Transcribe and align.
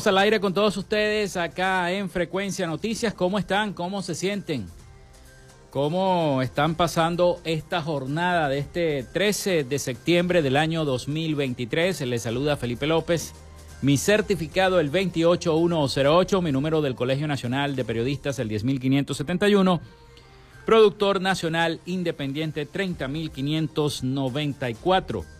Estamos 0.00 0.16
al 0.16 0.24
aire 0.24 0.40
con 0.40 0.54
todos 0.54 0.78
ustedes 0.78 1.36
acá 1.36 1.92
en 1.92 2.08
Frecuencia 2.08 2.66
Noticias. 2.66 3.12
¿Cómo 3.12 3.38
están? 3.38 3.74
¿Cómo 3.74 4.00
se 4.00 4.14
sienten? 4.14 4.66
¿Cómo 5.70 6.40
están 6.40 6.74
pasando 6.74 7.38
esta 7.44 7.82
jornada 7.82 8.48
de 8.48 8.60
este 8.60 9.02
13 9.02 9.64
de 9.64 9.78
septiembre 9.78 10.40
del 10.40 10.56
año 10.56 10.86
2023? 10.86 12.00
Les 12.02 12.22
saluda 12.22 12.56
Felipe 12.56 12.86
López. 12.86 13.34
Mi 13.82 13.98
certificado 13.98 14.80
el 14.80 14.90
28108, 14.90 16.40
mi 16.40 16.50
número 16.50 16.80
del 16.80 16.94
Colegio 16.94 17.28
Nacional 17.28 17.76
de 17.76 17.84
Periodistas 17.84 18.38
el 18.38 18.48
10571. 18.48 19.82
Productor 20.64 21.20
Nacional 21.20 21.78
Independiente 21.84 22.64
30594. 22.64 25.39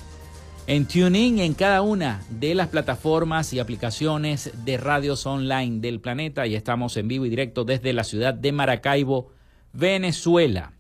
en 0.67 0.87
TuneIn, 0.87 1.39
en 1.39 1.55
cada 1.55 1.81
una 1.81 2.21
de 2.29 2.55
las 2.55 2.69
plataformas 2.69 3.55
y 3.55 3.61
aplicaciones 3.61 4.51
de 4.65 4.77
radios 4.77 5.25
online 5.25 5.81
del 5.81 6.01
planeta 6.01 6.47
y 6.47 6.55
estamos 6.55 6.99
en 6.99 7.09
vivo 7.09 7.25
y 7.25 7.31
directo 7.31 7.65
desde 7.65 7.95
la 7.95 8.05
ciudad 8.05 8.35
de 8.35 8.53
Maracaibo, 8.53 9.31
Venezuela. 9.73 10.75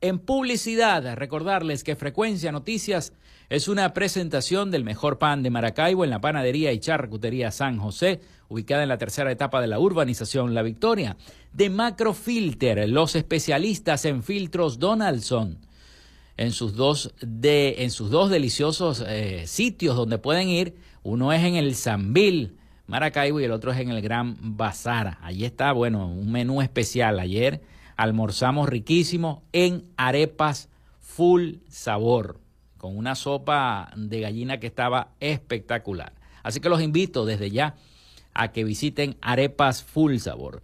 En 0.00 0.20
publicidad, 0.20 1.16
recordarles 1.16 1.82
que 1.82 1.96
Frecuencia 1.96 2.52
Noticias 2.52 3.12
es 3.50 3.66
una 3.66 3.94
presentación 3.94 4.70
del 4.70 4.84
mejor 4.84 5.18
pan 5.18 5.42
de 5.42 5.50
Maracaibo 5.50 6.04
en 6.04 6.10
la 6.10 6.20
panadería 6.20 6.70
y 6.72 6.78
charcutería 6.78 7.50
San 7.50 7.78
José, 7.78 8.20
ubicada 8.48 8.84
en 8.84 8.90
la 8.90 8.98
tercera 8.98 9.32
etapa 9.32 9.60
de 9.60 9.66
la 9.66 9.80
urbanización 9.80 10.54
La 10.54 10.62
Victoria. 10.62 11.16
De 11.52 11.68
Macrofilter, 11.68 12.88
los 12.88 13.16
especialistas 13.16 14.04
en 14.04 14.22
filtros 14.22 14.78
Donaldson. 14.78 15.58
En 16.36 16.52
sus 16.52 16.76
dos, 16.76 17.12
de, 17.20 17.76
en 17.78 17.90
sus 17.90 18.08
dos 18.10 18.30
deliciosos 18.30 19.02
eh, 19.04 19.48
sitios 19.48 19.96
donde 19.96 20.18
pueden 20.18 20.48
ir, 20.48 20.76
uno 21.02 21.32
es 21.32 21.42
en 21.42 21.56
el 21.56 21.74
Sambil, 21.74 22.56
Maracaibo, 22.86 23.40
y 23.40 23.44
el 23.44 23.50
otro 23.50 23.72
es 23.72 23.80
en 23.80 23.90
el 23.90 24.00
Gran 24.00 24.36
Bazar. 24.56 25.18
Allí 25.22 25.44
está, 25.44 25.72
bueno, 25.72 26.06
un 26.06 26.30
menú 26.30 26.62
especial. 26.62 27.18
Ayer 27.18 27.60
almorzamos 27.98 28.68
riquísimo 28.68 29.42
en 29.52 29.84
arepas 29.96 30.70
full 31.00 31.56
sabor, 31.68 32.40
con 32.78 32.96
una 32.96 33.16
sopa 33.16 33.90
de 33.96 34.20
gallina 34.20 34.60
que 34.60 34.68
estaba 34.68 35.10
espectacular. 35.20 36.12
Así 36.44 36.60
que 36.60 36.68
los 36.68 36.80
invito 36.80 37.26
desde 37.26 37.50
ya 37.50 37.74
a 38.32 38.52
que 38.52 38.62
visiten 38.62 39.16
arepas 39.20 39.82
full 39.82 40.16
sabor. 40.18 40.62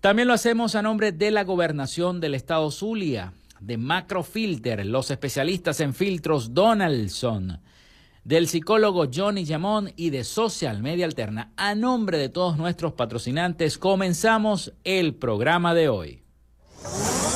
También 0.00 0.28
lo 0.28 0.34
hacemos 0.34 0.74
a 0.74 0.82
nombre 0.82 1.12
de 1.12 1.30
la 1.30 1.44
gobernación 1.44 2.20
del 2.20 2.34
estado 2.34 2.70
Zulia, 2.70 3.34
de 3.60 3.76
Macrofilter, 3.76 4.86
los 4.86 5.10
especialistas 5.10 5.80
en 5.80 5.92
filtros 5.92 6.54
Donaldson, 6.54 7.60
del 8.24 8.48
psicólogo 8.48 9.08
Johnny 9.14 9.44
Yamón 9.44 9.92
y 9.94 10.08
de 10.08 10.24
Social 10.24 10.82
Media 10.82 11.04
Alterna. 11.04 11.52
A 11.56 11.74
nombre 11.74 12.16
de 12.16 12.30
todos 12.30 12.56
nuestros 12.56 12.94
patrocinantes, 12.94 13.76
comenzamos 13.76 14.72
el 14.84 15.14
programa 15.14 15.74
de 15.74 15.90
hoy. 15.90 16.25
Música 16.92 17.35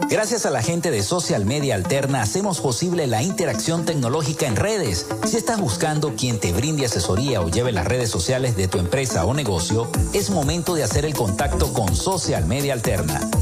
Gracias 0.10 0.48
a 0.48 0.50
la 0.50 0.64
gente 0.64 0.90
de 0.90 1.04
Social 1.04 1.46
Media 1.46 1.76
Alterna 1.76 2.24
hacemos 2.24 2.62
posible 2.62 3.06
la 3.06 3.22
interacción 3.22 3.86
tecnológica 3.86 4.48
en 4.48 4.56
redes. 4.56 5.06
Si 5.28 5.38
estás 5.38 5.60
buscando 5.60 6.16
quien 6.16 6.40
te 6.40 6.52
brinde 6.52 6.86
asesoría 6.86 7.42
o 7.42 7.50
lleve 7.50 7.72
las 7.72 7.86
redes 7.86 8.10
sociales 8.10 8.58
de 8.58 8.68
tu 8.68 8.80
empresa 8.80 9.24
o 9.26 9.36
negocio, 9.36 9.88
es 10.14 10.32
momento 10.32 10.74
de 10.74 10.84
hacer 10.84 11.06
el 11.06 11.14
contacto 11.14 11.72
con 11.74 11.96
Social 11.96 12.48
Media 12.48 12.74
Alterna. 12.74 13.22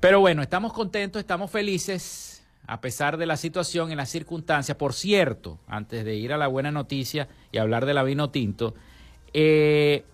Pero 0.00 0.20
bueno, 0.20 0.42
estamos 0.42 0.72
contentos, 0.72 1.20
estamos 1.20 1.50
felices 1.50 2.42
a 2.66 2.80
pesar 2.80 3.16
de 3.16 3.26
la 3.26 3.36
situación 3.36 3.90
y 3.90 3.96
las 3.96 4.10
circunstancias. 4.10 4.76
Por 4.76 4.92
cierto, 4.92 5.58
antes 5.66 6.04
de 6.04 6.14
ir 6.16 6.32
a 6.32 6.38
la 6.38 6.46
buena 6.46 6.70
noticia 6.70 7.28
y 7.50 7.58
hablar 7.58 7.86
de 7.86 7.94
la 7.94 8.02
vino 8.02 8.30
tinto, 8.30 8.74
eh, 9.32 10.04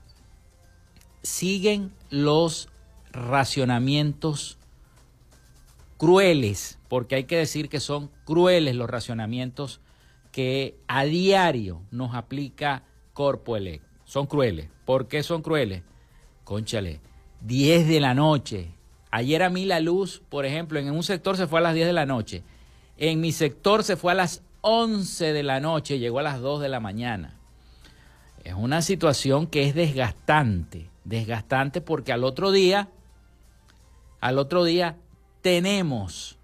siguen 1.22 1.92
los 2.10 2.68
racionamientos 3.12 4.58
crueles, 5.96 6.78
porque 6.88 7.14
hay 7.16 7.24
que 7.24 7.36
decir 7.36 7.68
que 7.68 7.80
son 7.80 8.10
crueles 8.24 8.74
los 8.76 8.88
racionamientos 8.88 9.80
que 10.32 10.76
a 10.86 11.04
diario 11.04 11.80
nos 11.90 12.14
aplica 12.14 12.82
Corpo 13.14 13.56
Elec. 13.56 13.82
Son 14.04 14.26
crueles. 14.26 14.68
¿Por 14.84 15.08
qué 15.08 15.22
son 15.22 15.42
crueles? 15.42 15.82
Conchale, 16.44 17.00
10 17.40 17.88
de 17.88 18.00
la 18.00 18.14
noche. 18.14 18.68
Ayer 19.10 19.42
a 19.42 19.50
mí 19.50 19.64
la 19.64 19.80
luz, 19.80 20.22
por 20.28 20.44
ejemplo, 20.44 20.78
en 20.78 20.90
un 20.90 21.02
sector 21.02 21.36
se 21.36 21.46
fue 21.46 21.60
a 21.60 21.62
las 21.62 21.74
10 21.74 21.86
de 21.86 21.92
la 21.92 22.06
noche. 22.06 22.42
En 22.98 23.20
mi 23.20 23.32
sector 23.32 23.82
se 23.82 23.96
fue 23.96 24.12
a 24.12 24.14
las 24.14 24.42
11 24.60 25.32
de 25.32 25.42
la 25.42 25.60
noche, 25.60 25.98
llegó 25.98 26.18
a 26.18 26.22
las 26.22 26.40
2 26.40 26.60
de 26.60 26.68
la 26.68 26.80
mañana. 26.80 27.34
Es 28.44 28.54
una 28.54 28.82
situación 28.82 29.46
que 29.46 29.66
es 29.66 29.74
desgastante, 29.74 30.90
desgastante 31.04 31.80
porque 31.80 32.12
al 32.12 32.24
otro 32.24 32.52
día, 32.52 32.90
al 34.20 34.38
otro 34.38 34.64
día 34.64 34.96
tenemos 35.46 36.40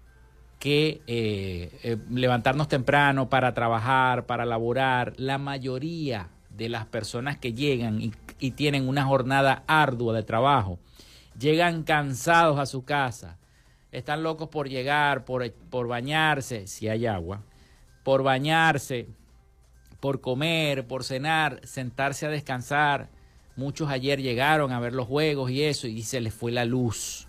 que 0.59 1.01
eh, 1.07 1.77
eh, 1.83 1.97
levantarnos 2.09 2.69
temprano 2.69 3.27
para 3.27 3.53
trabajar, 3.53 4.25
para 4.25 4.45
laborar. 4.45 5.11
La 5.17 5.37
mayoría 5.37 6.29
de 6.51 6.69
las 6.69 6.85
personas 6.85 7.37
que 7.37 7.51
llegan 7.51 7.99
y, 8.01 8.51
tienen 8.51 8.87
una 8.87 9.03
jornada 9.03 9.65
ardua 9.67 10.13
de 10.13 10.23
trabajo, 10.23 10.79
llegan 11.37 11.83
cansados 11.83 12.57
a 12.57 12.65
su 12.65 12.85
casa, 12.85 13.37
están 13.91 14.23
locos 14.23 14.47
por 14.47 14.69
llegar, 14.69 15.25
por, 15.25 15.51
por 15.51 15.89
bañarse, 15.89 16.65
si 16.67 16.87
hay 16.87 17.05
agua, 17.05 17.41
por 18.03 18.23
bañarse, 18.23 19.09
por 19.99 20.21
comer, 20.21 20.87
por 20.87 21.03
cenar, 21.03 21.59
sentarse 21.65 22.25
a 22.25 22.29
descansar. 22.29 23.09
Muchos 23.57 23.89
ayer 23.89 24.21
llegaron 24.21 24.71
a 24.71 24.79
ver 24.79 24.93
los 24.93 25.09
juegos 25.09 25.51
y 25.51 25.63
eso 25.63 25.87
y 25.87 26.03
se 26.03 26.21
les 26.21 26.33
fue 26.33 26.53
la 26.53 26.63
luz 26.63 27.22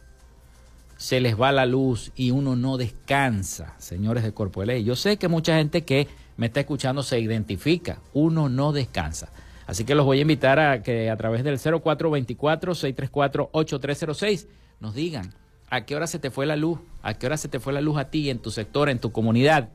se 0.96 1.20
les 1.20 1.40
va 1.40 1.52
la 1.52 1.66
luz 1.66 2.12
y 2.16 2.30
uno 2.30 2.56
no 2.56 2.76
descansa, 2.76 3.74
señores 3.78 4.24
de 4.24 4.32
Corpo 4.32 4.60
de 4.60 4.66
Ley. 4.66 4.84
Yo 4.84 4.96
sé 4.96 5.16
que 5.16 5.28
mucha 5.28 5.56
gente 5.56 5.84
que 5.84 6.08
me 6.36 6.46
está 6.46 6.60
escuchando 6.60 7.02
se 7.02 7.20
identifica, 7.20 7.98
uno 8.12 8.48
no 8.48 8.72
descansa. 8.72 9.28
Así 9.66 9.84
que 9.84 9.94
los 9.94 10.04
voy 10.04 10.18
a 10.18 10.22
invitar 10.22 10.58
a 10.58 10.82
que 10.82 11.10
a 11.10 11.16
través 11.16 11.44
del 11.44 11.58
0424-634-8306 11.58 14.46
nos 14.80 14.94
digan 14.94 15.32
a 15.70 15.86
qué 15.86 15.96
hora 15.96 16.06
se 16.06 16.18
te 16.18 16.30
fue 16.30 16.44
la 16.46 16.56
luz, 16.56 16.78
a 17.02 17.14
qué 17.14 17.26
hora 17.26 17.36
se 17.36 17.48
te 17.48 17.60
fue 17.60 17.72
la 17.72 17.80
luz 17.80 17.98
a 17.98 18.10
ti, 18.10 18.30
en 18.30 18.38
tu 18.38 18.50
sector, 18.50 18.88
en 18.88 18.98
tu 18.98 19.12
comunidad. 19.12 19.68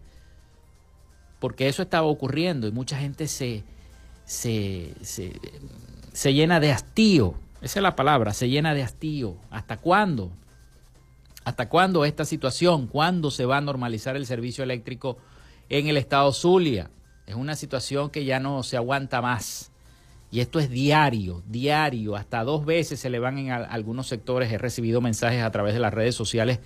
Porque 1.39 1.67
eso 1.67 1.81
estaba 1.81 2.07
ocurriendo 2.07 2.67
y 2.67 2.71
mucha 2.71 2.97
gente 2.97 3.27
se, 3.27 3.63
se, 4.25 4.93
se, 5.01 5.33
se 6.13 6.33
llena 6.33 6.59
de 6.59 6.71
hastío. 6.71 7.35
Esa 7.61 7.79
es 7.79 7.83
la 7.83 7.95
palabra, 7.95 8.33
se 8.33 8.49
llena 8.49 8.73
de 8.73 8.83
hastío. 8.83 9.35
¿Hasta 9.49 9.77
cuándo? 9.77 10.31
¿Hasta 11.43 11.69
cuándo 11.69 12.05
esta 12.05 12.25
situación? 12.25 12.88
¿Cuándo 12.88 13.31
se 13.31 13.46
va 13.46 13.58
a 13.58 13.62
normalizar 13.62 14.15
el 14.15 14.25
servicio 14.25 14.63
eléctrico 14.63 15.17
en 15.69 15.88
el 15.88 15.98
estado 15.98 16.31
Zulia? 16.34 16.91
Es 17.25 17.36
una 17.36 17.55
situación 17.55 18.10
que 18.10 18.25
ya 18.25 18.39
no 18.39 18.63
se 18.63 18.77
aguanta 18.77 19.22
más. 19.22 19.72
Y 20.31 20.41
esto 20.41 20.60
es 20.60 20.69
diario, 20.69 21.41
diario, 21.48 22.15
hasta 22.15 22.43
dos 22.43 22.65
veces 22.65 23.00
se 23.00 23.10
le 23.10 23.19
van 23.19 23.38
en 23.39 23.51
algunos 23.51 24.08
sectores. 24.08 24.51
He 24.51 24.58
recibido 24.58 25.01
mensajes 25.01 25.41
a 25.41 25.51
través 25.51 25.74
de 25.74 25.79
las 25.79 25.93
redes 25.93 26.13
sociales 26.13 26.60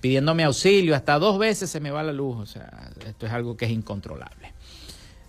pidiéndome 0.00 0.42
auxilio, 0.42 0.96
hasta 0.96 1.18
dos 1.18 1.38
veces 1.38 1.70
se 1.70 1.78
me 1.80 1.90
va 1.90 2.02
la 2.02 2.12
luz. 2.12 2.36
O 2.36 2.46
sea, 2.46 2.90
esto 3.06 3.26
es 3.26 3.32
algo 3.32 3.56
que 3.56 3.64
es 3.64 3.70
incontrolable. 3.70 4.52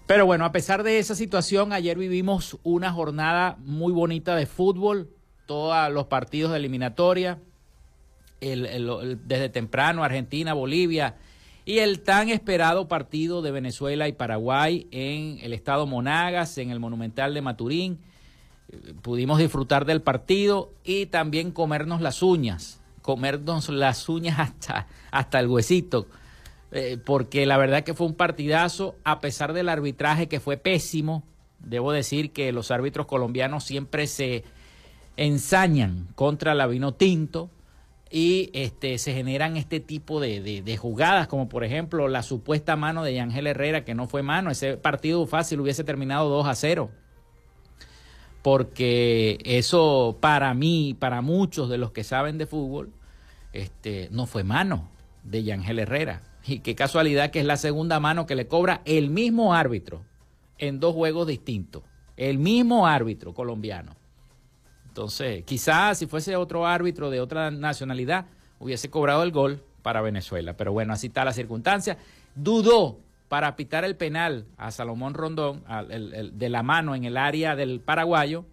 Pero 0.06 0.26
bueno, 0.26 0.46
a 0.46 0.52
pesar 0.52 0.84
de 0.84 1.00
esa 1.00 1.16
situación, 1.16 1.72
ayer 1.72 1.98
vivimos 1.98 2.58
una 2.64 2.92
jornada 2.92 3.56
muy 3.60 3.94
bonita 3.94 4.36
de 4.36 4.46
fútbol, 4.46 5.10
todos 5.46 5.92
los 5.92 6.08
partidos 6.08 6.52
de 6.52 6.58
eliminatoria, 6.58 7.40
desde 8.44 9.50
temprano 9.50 10.04
Argentina, 10.04 10.54
Bolivia 10.54 11.16
y 11.66 11.80
el 11.80 12.02
tan 12.02 12.30
esperado 12.30 12.88
partido 12.88 13.42
de 13.42 13.52
Venezuela 13.52 14.08
y 14.08 14.14
Paraguay 14.14 14.88
en 14.92 15.40
el 15.42 15.54
estado 15.54 15.88
Monagas, 15.88 16.58
en 16.58 16.72
el 16.72 16.80
Monumental 16.80 17.34
de 17.34 17.42
Maturín. 17.42 18.00
Pudimos 19.02 19.40
disfrutar 19.40 19.86
del 19.86 20.02
partido 20.02 20.74
y 20.84 21.06
también 21.06 21.52
comernos 21.52 22.02
las 22.02 22.22
uñas, 22.22 22.82
comernos 23.02 23.70
las 23.70 24.10
uñas 24.10 24.40
hasta, 24.40 24.88
hasta 25.12 25.40
el 25.40 25.48
huesito, 25.48 26.08
eh, 26.72 26.98
porque 27.04 27.46
la 27.46 27.58
verdad 27.58 27.84
que 27.84 27.94
fue 27.94 28.08
un 28.08 28.16
partidazo, 28.16 28.96
a 29.04 29.22
pesar 29.22 29.54
del 29.54 29.70
arbitraje 29.70 30.28
que 30.28 30.40
fue 30.40 30.58
pésimo. 30.58 31.24
Debo 31.60 31.94
decir 31.94 32.34
que 32.34 32.52
los 32.52 32.72
árbitros 32.72 33.06
colombianos 33.06 33.64
siempre 33.64 34.08
se 34.08 34.44
ensañan 35.16 36.08
contra 36.16 36.56
la 36.56 36.68
vino 36.68 36.94
tinto 36.94 37.50
y 38.16 38.52
este, 38.54 39.00
se 39.00 39.12
generan 39.12 39.58
este 39.58 39.80
tipo 39.80 40.20
de, 40.20 40.78
jugadas, 40.80 41.28
como 41.28 41.50
por 41.50 41.64
ejemplo 41.64 42.08
la 42.08 42.22
supuesta 42.22 42.76
mano 42.76 43.04
de 43.04 43.20
Ángel 43.20 43.48
Herrera, 43.48 43.84
que 43.84 43.96
no 43.96 44.06
fue 44.06 44.22
mano, 44.22 44.52
ese 44.52 44.78
partido 44.78 45.26
fácil 45.26 45.60
hubiese 45.60 45.84
terminado 45.84 46.30
2 46.30 46.46
a 46.46 46.54
0. 46.54 46.92
Porque 48.44 49.40
eso 49.46 50.20
para 50.20 50.54
mí, 50.54 50.96
para 51.00 51.22
muchos 51.22 51.70
de 51.70 51.80
los 51.80 51.90
que 51.90 52.04
saben 52.04 52.38
de 52.38 52.46
fútbol, 52.46 52.94
este, 53.52 54.10
no 54.12 54.28
fue 54.28 54.44
mano 54.44 54.92
de 55.24 55.52
Ángel 55.52 55.80
Herrera. 55.80 56.22
Y 56.46 56.60
qué 56.60 56.76
casualidad 56.76 57.32
que 57.32 57.40
es 57.40 57.48
la 57.48 57.58
segunda 57.58 58.00
mano 58.00 58.28
que 58.28 58.36
le 58.36 58.46
cobra 58.46 58.84
el 58.86 59.10
mismo 59.10 59.56
árbitro 59.56 60.06
en 60.60 60.80
dos 60.80 60.94
juegos 60.94 61.26
distintos. 61.26 61.82
El 62.16 62.38
mismo 62.38 62.86
árbitro 62.86 63.34
colombiano. 63.34 63.96
Entonces, 64.94 65.44
quizás 65.44 65.98
si 65.98 66.06
fuese 66.06 66.36
otro 66.36 66.68
árbitro 66.68 67.10
de 67.10 67.20
otra 67.20 67.50
nacionalidad, 67.50 68.28
hubiese 68.60 68.92
cobrado 68.92 69.24
el 69.24 69.32
gol 69.32 69.64
para 69.82 70.04
Venezuela. 70.04 70.56
Pero 70.56 70.72
bueno, 70.72 70.94
así 70.94 71.08
está 71.08 71.26
la 71.26 71.34
circunstancia. 71.34 71.98
Dudó 72.36 73.00
para 73.28 73.56
pitar 73.56 73.86
el 73.86 73.96
penal 73.96 74.46
a 74.56 74.70
Salomón 74.70 75.16
Rondón 75.16 75.64
de 76.34 76.50
la 76.50 76.62
mano 76.62 76.94
en 76.94 77.06
el 77.06 77.18
área 77.18 77.56
del 77.56 77.80
paraguayo. 77.80 78.46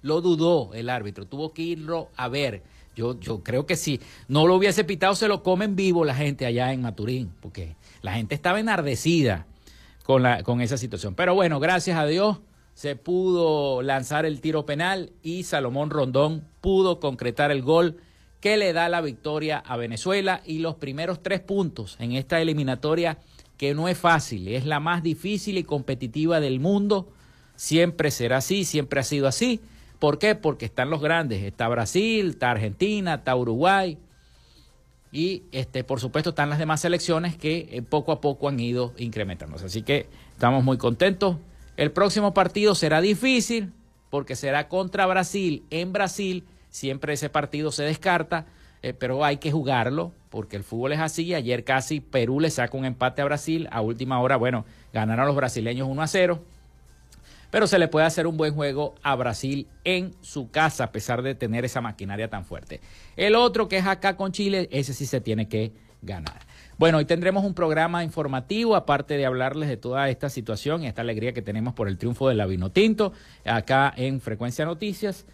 Lo 0.00 0.22
dudó 0.22 0.72
el 0.72 0.88
árbitro, 0.88 1.26
tuvo 1.26 1.52
que 1.52 1.60
irlo 1.60 2.08
a 2.16 2.28
ver. 2.28 2.62
Yo, 2.94 3.20
yo 3.20 3.42
creo 3.44 3.66
que 3.66 3.76
si 3.76 4.00
no 4.28 4.46
lo 4.46 4.54
hubiese 4.54 4.84
pitado, 4.84 5.14
se 5.14 5.28
lo 5.28 5.42
comen 5.42 5.76
vivo 5.76 6.06
la 6.06 6.14
gente 6.14 6.46
allá 6.46 6.72
en 6.72 6.80
Maturín, 6.80 7.30
porque 7.42 7.76
la 8.00 8.14
gente 8.14 8.34
estaba 8.34 8.58
enardecida 8.58 9.44
con, 10.02 10.22
la, 10.22 10.42
con 10.44 10.62
esa 10.62 10.78
situación. 10.78 11.14
Pero 11.14 11.34
bueno, 11.34 11.60
gracias 11.60 11.98
a 11.98 12.06
Dios 12.06 12.38
se 12.76 12.94
pudo 12.94 13.80
lanzar 13.80 14.26
el 14.26 14.42
tiro 14.42 14.66
penal 14.66 15.10
y 15.22 15.44
Salomón 15.44 15.88
Rondón 15.88 16.44
pudo 16.60 17.00
concretar 17.00 17.50
el 17.50 17.62
gol 17.62 17.96
que 18.38 18.58
le 18.58 18.74
da 18.74 18.90
la 18.90 19.00
victoria 19.00 19.56
a 19.56 19.78
Venezuela 19.78 20.42
y 20.44 20.58
los 20.58 20.74
primeros 20.74 21.22
tres 21.22 21.40
puntos 21.40 21.96
en 22.00 22.12
esta 22.12 22.38
eliminatoria 22.38 23.16
que 23.56 23.72
no 23.72 23.88
es 23.88 23.96
fácil, 23.96 24.48
es 24.48 24.66
la 24.66 24.78
más 24.78 25.02
difícil 25.02 25.56
y 25.56 25.64
competitiva 25.64 26.38
del 26.38 26.60
mundo, 26.60 27.08
siempre 27.54 28.10
será 28.10 28.36
así, 28.36 28.66
siempre 28.66 29.00
ha 29.00 29.04
sido 29.04 29.26
así. 29.26 29.62
¿Por 29.98 30.18
qué? 30.18 30.34
Porque 30.34 30.66
están 30.66 30.90
los 30.90 31.00
grandes, 31.00 31.42
está 31.44 31.66
Brasil, 31.68 32.28
está 32.28 32.50
Argentina, 32.50 33.14
está 33.14 33.34
Uruguay 33.34 33.96
y 35.12 35.44
este, 35.50 35.82
por 35.82 35.98
supuesto 35.98 36.28
están 36.28 36.50
las 36.50 36.58
demás 36.58 36.82
selecciones 36.82 37.38
que 37.38 37.70
eh, 37.70 37.80
poco 37.80 38.12
a 38.12 38.20
poco 38.20 38.50
han 38.50 38.60
ido 38.60 38.92
incrementándose. 38.98 39.64
Así 39.64 39.80
que 39.80 40.10
estamos 40.34 40.62
muy 40.62 40.76
contentos. 40.76 41.38
El 41.76 41.92
próximo 41.92 42.32
partido 42.32 42.74
será 42.74 43.00
difícil 43.00 43.72
porque 44.08 44.34
será 44.34 44.68
contra 44.68 45.06
Brasil 45.06 45.64
en 45.70 45.92
Brasil. 45.92 46.44
Siempre 46.70 47.12
ese 47.12 47.28
partido 47.28 47.70
se 47.70 47.82
descarta, 47.82 48.46
eh, 48.82 48.94
pero 48.94 49.24
hay 49.24 49.36
que 49.36 49.52
jugarlo 49.52 50.12
porque 50.30 50.56
el 50.56 50.64
fútbol 50.64 50.92
es 50.92 51.00
así. 51.00 51.34
Ayer 51.34 51.64
casi 51.64 52.00
Perú 52.00 52.40
le 52.40 52.50
saca 52.50 52.76
un 52.76 52.86
empate 52.86 53.20
a 53.20 53.26
Brasil. 53.26 53.68
A 53.70 53.82
última 53.82 54.20
hora, 54.20 54.36
bueno, 54.36 54.64
ganaron 54.92 55.26
los 55.26 55.36
brasileños 55.36 55.86
1 55.88 56.02
a 56.02 56.06
0. 56.06 56.42
Pero 57.50 57.66
se 57.66 57.78
le 57.78 57.88
puede 57.88 58.06
hacer 58.06 58.26
un 58.26 58.36
buen 58.36 58.54
juego 58.54 58.94
a 59.02 59.14
Brasil 59.14 59.68
en 59.84 60.14
su 60.20 60.50
casa 60.50 60.84
a 60.84 60.92
pesar 60.92 61.22
de 61.22 61.34
tener 61.34 61.64
esa 61.64 61.80
maquinaria 61.80 62.28
tan 62.28 62.44
fuerte. 62.44 62.80
El 63.16 63.34
otro 63.34 63.68
que 63.68 63.78
es 63.78 63.86
acá 63.86 64.16
con 64.16 64.32
Chile, 64.32 64.68
ese 64.72 64.94
sí 64.94 65.06
se 65.06 65.20
tiene 65.20 65.46
que 65.48 65.72
ganar. 66.02 66.45
Bueno, 66.78 66.98
hoy 66.98 67.06
tendremos 67.06 67.44
un 67.44 67.54
programa 67.54 68.04
informativo, 68.04 68.76
aparte 68.76 69.16
de 69.16 69.24
hablarles 69.24 69.68
de 69.68 69.78
toda 69.78 70.10
esta 70.10 70.28
situación 70.28 70.82
y 70.82 70.86
esta 70.86 71.00
alegría 71.00 71.32
que 71.32 71.40
tenemos 71.40 71.72
por 71.72 71.88
el 71.88 71.96
triunfo 71.96 72.28
del 72.28 72.46
Vino 72.46 72.70
Tinto, 72.70 73.12
acá 73.46 73.92
en 73.96 74.20
Frecuencia 74.20 74.66
Noticias. 74.66 75.24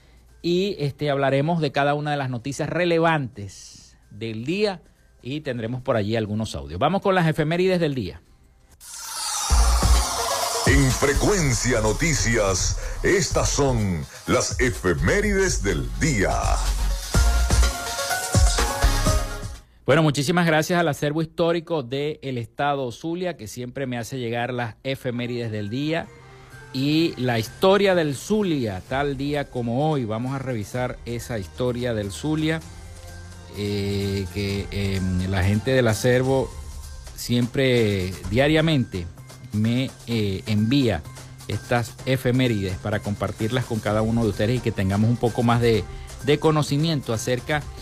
Y 0.41 0.77
este, 0.79 1.11
hablaremos 1.11 1.61
de 1.61 1.73
cada 1.73 1.95
una 1.95 2.13
de 2.13 2.17
las 2.17 2.31
noticias 2.31 2.69
relevantes 2.69 3.99
del 4.11 4.45
día 4.45 4.83
y 5.21 5.41
tendremos 5.41 5.83
por 5.83 5.97
allí 5.97 6.15
algunos 6.17 6.55
audios. 6.55 6.79
Vamos 6.79 7.03
con 7.03 7.15
las 7.15 7.27
efemérides 7.27 7.81
del 7.81 7.95
día. 7.95 8.23
Frecuencia 11.03 11.81
Noticias, 11.81 12.79
estas 13.03 13.49
son 13.49 14.07
las 14.29 14.61
efemérides 14.61 15.65
del 15.65 15.89
día. 15.99 16.31
Bueno, 19.93 20.05
muchísimas 20.05 20.47
gracias 20.47 20.81
al 20.81 20.89
acervo 20.89 21.21
histórico 21.21 21.83
del 21.83 22.39
Estado 22.39 22.91
Zulia, 22.93 23.37
que 23.37 23.47
siempre 23.47 23.87
me 23.87 23.99
hace 23.99 24.19
llegar 24.19 24.55
las 24.55 24.77
efemérides 24.85 25.53
del 25.53 25.69
día 25.69 26.07
y 26.73 27.13
la 27.19 27.39
historia 27.39 27.95
del 27.95 28.15
Zulia, 28.15 28.83
tal 28.89 29.19
día 29.19 29.51
como 29.51 29.91
hoy. 29.91 30.07
Vamos 30.07 30.35
a 30.35 30.39
revisar 30.39 30.97
esa 31.05 31.39
historia 31.39 31.93
del 31.93 32.11
Zulia, 32.11 32.63
eh, 33.59 34.25
que 34.33 34.67
em, 34.71 35.31
la 35.31 35.45
gente 35.45 35.73
del 35.73 35.87
acervo 35.89 36.51
siempre, 37.15 38.15
diariamente, 38.31 39.07
me 39.53 39.91
eh, 40.07 40.43
envía 40.47 41.03
estas 41.49 41.97
efemérides 42.07 42.79
para 42.79 43.01
compartirlas 43.01 43.67
con 43.67 43.79
cada 43.79 44.01
uno 44.01 44.23
de 44.23 44.31
ustedes 44.31 44.57
y 44.57 44.61
que 44.61 44.73
tengamos 44.73 45.11
un 45.11 45.19
poco 45.19 45.43
más 45.43 45.61
de, 45.61 45.85
de 46.25 46.39
conocimiento 46.39 47.13
acerca 47.13 47.61
de 47.61 47.82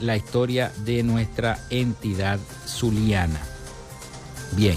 la 0.00 0.16
historia 0.16 0.72
de 0.84 1.02
nuestra 1.02 1.58
entidad 1.70 2.38
zuliana. 2.66 3.40
Bien. 4.56 4.76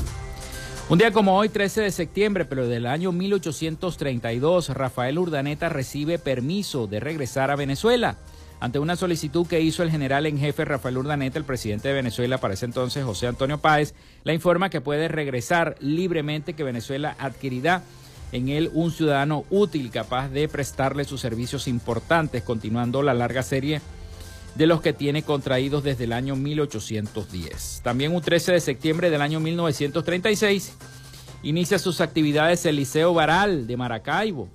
Un 0.88 1.00
día 1.00 1.12
como 1.12 1.38
hoy, 1.38 1.50
13 1.50 1.82
de 1.82 1.92
septiembre, 1.92 2.46
pero 2.46 2.68
del 2.68 2.86
año 2.86 3.12
1832, 3.12 4.70
Rafael 4.70 5.18
Urdaneta 5.18 5.68
recibe 5.68 6.20
permiso 6.20 6.88
de 6.88 7.00
regresar 7.00 7.50
a 7.51 7.56
Venezuela. 7.56 8.18
Ante 8.62 8.80
una 8.80 8.96
solicitud 8.96 9.48
que 9.48 9.60
hizo 9.60 9.84
el 9.84 9.92
general 9.92 10.27
en 10.27 10.38
jefe 10.38 10.63
Rafael 10.63 10.98
Urdaneta, 10.98 11.39
el 11.39 11.46
presidente 11.46 11.89
de 11.89 11.96
Venezuela 11.96 12.38
para 12.38 12.54
ese 12.54 12.65
entonces, 12.65 13.04
José 13.04 13.27
Antonio 13.27 13.58
Páez, 13.58 13.96
la 14.24 14.34
informa 14.34 14.70
que 14.70 14.80
puede 14.80 15.08
regresar 15.08 15.75
libremente, 15.80 16.54
que 16.54 16.63
Venezuela 16.63 17.15
adquirirá 17.20 17.84
en 18.32 18.48
él 18.48 18.70
un 18.74 18.92
ciudadano 18.92 19.44
útil 19.50 19.89
capaz 19.92 20.30
de 20.30 20.48
prestarle 20.48 21.04
sus 21.04 21.20
servicios 21.20 21.68
importantes, 21.68 22.44
continuando 22.44 23.01
la 23.01 23.13
larga 23.13 23.44
serie 23.44 23.82
de 24.55 24.67
los 24.67 24.81
que 24.81 24.93
tiene 24.93 25.24
contraídos 25.24 25.83
desde 25.83 26.05
el 26.05 26.13
año 26.13 26.35
1810. 26.35 27.81
También 27.83 28.15
un 28.15 28.21
13 28.21 28.53
de 28.53 28.59
septiembre 28.62 29.09
del 29.09 29.21
año 29.21 29.39
1936 29.39 30.74
inicia 31.43 31.77
sus 31.77 32.01
actividades 32.01 32.65
el 32.65 32.77
Liceo 32.77 33.13
Baral 33.13 33.67
de 33.67 33.77
Maracaibo. 33.77 34.50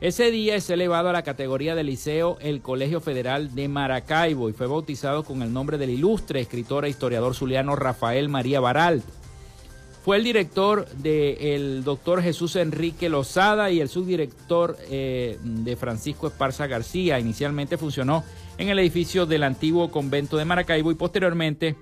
Ese 0.00 0.30
día 0.30 0.54
es 0.54 0.70
elevado 0.70 1.08
a 1.08 1.12
la 1.12 1.24
categoría 1.24 1.74
de 1.74 1.82
liceo 1.82 2.38
el 2.40 2.60
Colegio 2.60 3.00
Federal 3.00 3.56
de 3.56 3.66
Maracaibo 3.66 4.48
y 4.48 4.52
fue 4.52 4.68
bautizado 4.68 5.24
con 5.24 5.42
el 5.42 5.52
nombre 5.52 5.76
del 5.76 5.90
ilustre 5.90 6.40
escritor 6.40 6.84
e 6.84 6.88
historiador 6.88 7.34
zuliano 7.34 7.74
Rafael 7.74 8.28
María 8.28 8.60
Baral. 8.60 9.02
Fue 10.04 10.16
el 10.16 10.24
director 10.24 10.88
del 10.90 11.82
doctor 11.82 12.22
Jesús 12.22 12.54
Enrique 12.54 13.08
Lozada 13.08 13.72
y 13.72 13.80
el 13.80 13.88
subdirector 13.88 14.78
eh, 14.88 15.38
de 15.42 15.76
Francisco 15.76 16.28
Esparza 16.28 16.68
García. 16.68 17.18
Inicialmente 17.18 17.76
funcionó 17.76 18.22
en 18.58 18.68
el 18.68 18.78
edificio 18.78 19.24
del 19.24 19.44
antiguo 19.44 19.90
convento 19.90 20.36
de 20.36 20.44
Maracaibo 20.44 20.90
y 20.90 20.96
posteriormente 20.96 21.76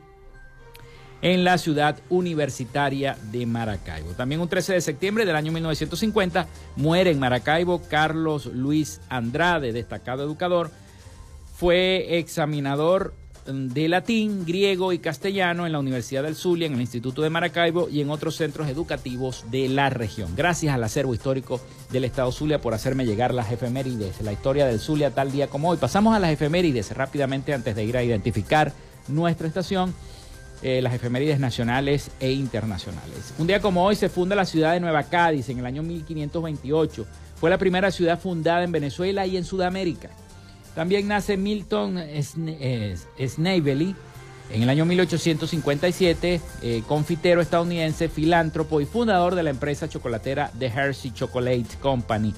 en 1.22 1.44
la 1.44 1.58
ciudad 1.58 1.98
universitaria 2.10 3.16
de 3.32 3.46
Maracaibo. 3.46 4.10
También 4.12 4.40
un 4.40 4.48
13 4.48 4.74
de 4.74 4.80
septiembre 4.80 5.24
del 5.24 5.36
año 5.36 5.50
1950 5.50 6.46
muere 6.76 7.10
en 7.10 7.18
Maracaibo 7.18 7.82
Carlos 7.88 8.46
Luis 8.46 9.00
Andrade, 9.08 9.72
destacado 9.72 10.22
educador. 10.22 10.70
Fue 11.56 12.18
examinador 12.18 13.14
de 13.46 13.88
latín, 13.88 14.44
griego 14.44 14.92
y 14.92 14.98
castellano 14.98 15.66
en 15.66 15.72
la 15.72 15.78
Universidad 15.78 16.22
del 16.22 16.34
Zulia, 16.34 16.66
en 16.66 16.74
el 16.74 16.80
Instituto 16.80 17.22
de 17.22 17.30
Maracaibo 17.30 17.88
y 17.88 18.00
en 18.00 18.10
otros 18.10 18.36
centros 18.36 18.68
educativos 18.68 19.44
de 19.50 19.68
la 19.68 19.90
región. 19.90 20.34
Gracias 20.36 20.74
al 20.74 20.84
acervo 20.84 21.14
histórico 21.14 21.60
del 21.90 22.04
Estado 22.04 22.32
Zulia 22.32 22.60
por 22.60 22.74
hacerme 22.74 23.06
llegar 23.06 23.32
las 23.32 23.52
efemérides, 23.52 24.20
la 24.22 24.32
historia 24.32 24.66
del 24.66 24.80
Zulia 24.80 25.10
tal 25.10 25.32
día 25.32 25.46
como 25.46 25.70
hoy. 25.70 25.76
Pasamos 25.76 26.14
a 26.14 26.18
las 26.18 26.30
efemérides 26.30 26.94
rápidamente 26.96 27.54
antes 27.54 27.74
de 27.76 27.84
ir 27.84 27.96
a 27.96 28.02
identificar 28.02 28.72
nuestra 29.08 29.46
estación. 29.46 29.94
Eh, 30.62 30.80
las 30.80 30.94
efemérides 30.94 31.38
nacionales 31.38 32.10
e 32.18 32.32
internacionales. 32.32 33.34
Un 33.38 33.46
día 33.46 33.60
como 33.60 33.84
hoy 33.84 33.94
se 33.94 34.08
funda 34.08 34.34
la 34.34 34.46
ciudad 34.46 34.72
de 34.72 34.80
Nueva 34.80 35.02
Cádiz 35.02 35.50
en 35.50 35.58
el 35.58 35.66
año 35.66 35.82
1528. 35.82 37.06
Fue 37.34 37.50
la 37.50 37.58
primera 37.58 37.90
ciudad 37.90 38.18
fundada 38.18 38.64
en 38.64 38.72
Venezuela 38.72 39.26
y 39.26 39.36
en 39.36 39.44
Sudamérica. 39.44 40.08
También 40.76 41.08
nace 41.08 41.38
Milton 41.38 41.98
Snavely 43.18 43.96
en 44.50 44.62
el 44.62 44.68
año 44.68 44.84
1857, 44.84 46.40
eh, 46.62 46.82
confitero 46.86 47.40
estadounidense, 47.40 48.10
filántropo 48.10 48.82
y 48.82 48.84
fundador 48.84 49.34
de 49.34 49.42
la 49.42 49.50
empresa 49.50 49.88
chocolatera 49.88 50.50
The 50.58 50.66
Hershey 50.66 51.12
Chocolate 51.12 51.78
Company. 51.80 52.34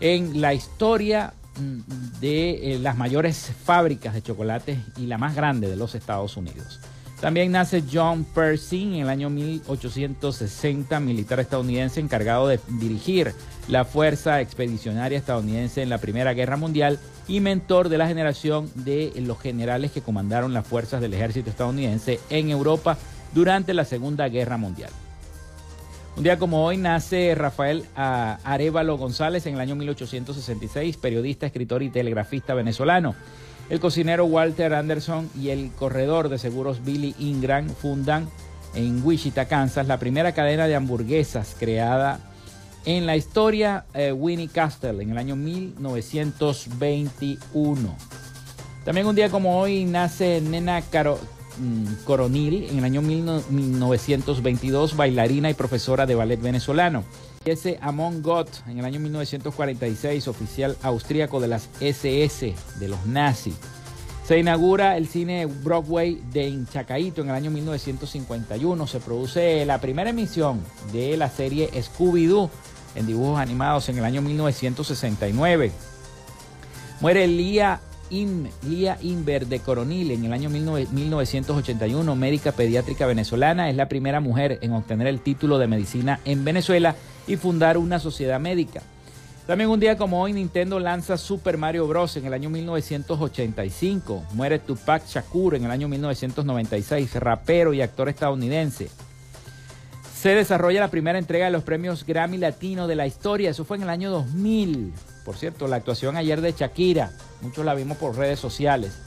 En 0.00 0.40
la 0.40 0.54
historia 0.54 1.34
mm, 1.58 2.20
de 2.20 2.74
eh, 2.74 2.78
las 2.78 2.96
mayores 2.96 3.52
fábricas 3.64 4.14
de 4.14 4.22
chocolates 4.22 4.78
y 4.96 5.06
la 5.06 5.18
más 5.18 5.34
grande 5.34 5.68
de 5.68 5.76
los 5.76 5.96
Estados 5.96 6.36
Unidos. 6.36 6.80
También 7.20 7.52
nace 7.52 7.82
John 7.90 8.24
Percy 8.24 8.82
en 8.82 8.94
el 8.94 9.08
año 9.08 9.30
1860, 9.30 11.00
militar 11.00 11.40
estadounidense 11.40 12.00
encargado 12.00 12.48
de 12.48 12.60
dirigir 12.80 13.34
la 13.66 13.84
Fuerza 13.84 14.40
Expedicionaria 14.40 15.18
Estadounidense 15.18 15.82
en 15.82 15.88
la 15.88 15.98
Primera 15.98 16.34
Guerra 16.34 16.56
Mundial 16.56 16.98
y 17.26 17.40
mentor 17.40 17.88
de 17.88 17.98
la 17.98 18.06
generación 18.06 18.70
de 18.74 19.12
los 19.16 19.40
generales 19.40 19.92
que 19.92 20.02
comandaron 20.02 20.52
las 20.52 20.66
fuerzas 20.66 21.00
del 21.00 21.14
ejército 21.14 21.50
estadounidense 21.50 22.20
en 22.30 22.50
Europa 22.50 22.98
durante 23.34 23.74
la 23.74 23.84
Segunda 23.84 24.28
Guerra 24.28 24.56
Mundial. 24.56 24.90
Un 26.16 26.22
día 26.22 26.38
como 26.38 26.64
hoy 26.64 26.76
nace 26.76 27.34
Rafael 27.34 27.84
Arevalo 27.96 28.96
González 28.96 29.46
en 29.46 29.54
el 29.54 29.60
año 29.60 29.74
1866, 29.74 30.96
periodista, 30.96 31.46
escritor 31.46 31.82
y 31.82 31.90
telegrafista 31.90 32.54
venezolano. 32.54 33.16
El 33.68 33.80
cocinero 33.80 34.24
Walter 34.26 34.74
Anderson 34.74 35.28
y 35.40 35.48
el 35.48 35.72
corredor 35.72 36.28
de 36.28 36.38
seguros 36.38 36.84
Billy 36.84 37.16
Ingram 37.18 37.68
fundan 37.68 38.28
en 38.74 39.04
Wichita, 39.04 39.46
Kansas, 39.46 39.88
la 39.88 39.98
primera 39.98 40.32
cadena 40.32 40.68
de 40.68 40.76
hamburguesas 40.76 41.56
creada 41.58 42.20
en 42.84 43.06
la 43.06 43.16
historia 43.16 43.86
eh, 43.94 44.12
Winnie 44.12 44.48
Castle 44.48 45.02
en 45.02 45.10
el 45.10 45.18
año 45.18 45.34
1921. 45.36 47.96
También 48.84 49.06
un 49.06 49.16
día 49.16 49.30
como 49.30 49.58
hoy 49.58 49.84
nace 49.84 50.42
Nena 50.42 50.80
mm, 50.80 50.82
Coronil 52.04 52.68
en 52.70 52.78
el 52.78 52.84
año 52.84 53.00
1922, 53.00 54.96
bailarina 54.96 55.50
y 55.50 55.54
profesora 55.54 56.06
de 56.06 56.14
ballet 56.14 56.40
venezolano. 56.40 57.02
Ese 57.44 57.78
Amon 57.80 58.22
Gott 58.22 58.48
en 58.68 58.78
el 58.78 58.84
año 58.84 59.00
1946, 59.00 60.28
oficial 60.28 60.76
austríaco 60.82 61.40
de 61.40 61.48
las 61.48 61.68
SS, 61.80 62.54
de 62.78 62.88
los 62.88 63.04
nazis. 63.06 63.56
Se 64.26 64.38
inaugura 64.38 64.96
el 64.96 65.06
cine 65.06 65.44
Broadway 65.44 66.18
de 66.32 66.64
Chacaito 66.72 67.20
en 67.20 67.28
el 67.28 67.34
año 67.34 67.50
1951. 67.50 68.86
Se 68.86 69.00
produce 69.00 69.66
la 69.66 69.82
primera 69.82 70.08
emisión 70.08 70.62
de 70.94 71.18
la 71.18 71.28
serie 71.28 71.68
Scooby-Doo 71.70 72.48
en 72.94 73.06
dibujos 73.06 73.40
animados 73.40 73.88
en 73.88 73.98
el 73.98 74.04
año 74.04 74.22
1969. 74.22 75.72
Muere 77.00 77.26
Lía, 77.26 77.80
Inver 78.10 79.46
de 79.46 79.60
Coronil 79.60 80.12
en 80.12 80.24
el 80.24 80.32
año 80.32 80.48
1981, 80.48 82.16
médica 82.16 82.52
pediátrica 82.52 83.06
venezolana. 83.06 83.70
Es 83.70 83.76
la 83.76 83.88
primera 83.88 84.20
mujer 84.20 84.58
en 84.62 84.72
obtener 84.72 85.06
el 85.06 85.20
título 85.20 85.58
de 85.58 85.66
medicina 85.66 86.20
en 86.24 86.44
Venezuela 86.44 86.94
y 87.26 87.36
fundar 87.36 87.78
una 87.78 87.98
sociedad 87.98 88.38
médica. 88.38 88.82
También 89.46 89.68
un 89.68 89.78
día 89.78 89.98
como 89.98 90.22
hoy 90.22 90.32
Nintendo 90.32 90.80
lanza 90.80 91.18
Super 91.18 91.58
Mario 91.58 91.86
Bros. 91.86 92.16
en 92.16 92.24
el 92.24 92.32
año 92.32 92.48
1985. 92.48 94.24
Muere 94.32 94.58
Tupac 94.58 95.06
Shakur 95.06 95.54
en 95.54 95.66
el 95.66 95.70
año 95.70 95.86
1996, 95.86 97.14
rapero 97.16 97.74
y 97.74 97.82
actor 97.82 98.08
estadounidense. 98.08 98.88
Se 100.24 100.34
desarrolla 100.34 100.80
la 100.80 100.88
primera 100.88 101.18
entrega 101.18 101.44
de 101.44 101.50
los 101.50 101.64
premios 101.64 102.06
Grammy 102.06 102.38
Latino 102.38 102.86
de 102.86 102.94
la 102.94 103.06
historia. 103.06 103.50
Eso 103.50 103.66
fue 103.66 103.76
en 103.76 103.82
el 103.82 103.90
año 103.90 104.10
2000. 104.10 104.94
Por 105.22 105.36
cierto, 105.36 105.68
la 105.68 105.76
actuación 105.76 106.16
ayer 106.16 106.40
de 106.40 106.52
Shakira, 106.52 107.12
muchos 107.42 107.62
la 107.62 107.74
vimos 107.74 107.98
por 107.98 108.16
redes 108.16 108.40
sociales. 108.40 108.98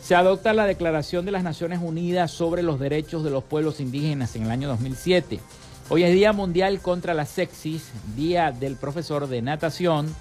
Se 0.00 0.14
adopta 0.14 0.52
la 0.52 0.66
Declaración 0.66 1.24
de 1.24 1.32
las 1.32 1.42
Naciones 1.42 1.80
Unidas 1.82 2.30
sobre 2.30 2.62
los 2.62 2.78
Derechos 2.78 3.24
de 3.24 3.30
los 3.30 3.42
Pueblos 3.42 3.80
Indígenas 3.80 4.36
en 4.36 4.44
el 4.44 4.52
año 4.52 4.68
2007. 4.68 5.40
Hoy 5.88 6.04
es 6.04 6.14
Día 6.14 6.32
Mundial 6.32 6.78
contra 6.78 7.14
la 7.14 7.26
Sexis, 7.26 7.90
Día 8.14 8.52
del 8.52 8.76
Profesor 8.76 9.26
de 9.26 9.42
Natación, 9.42 10.14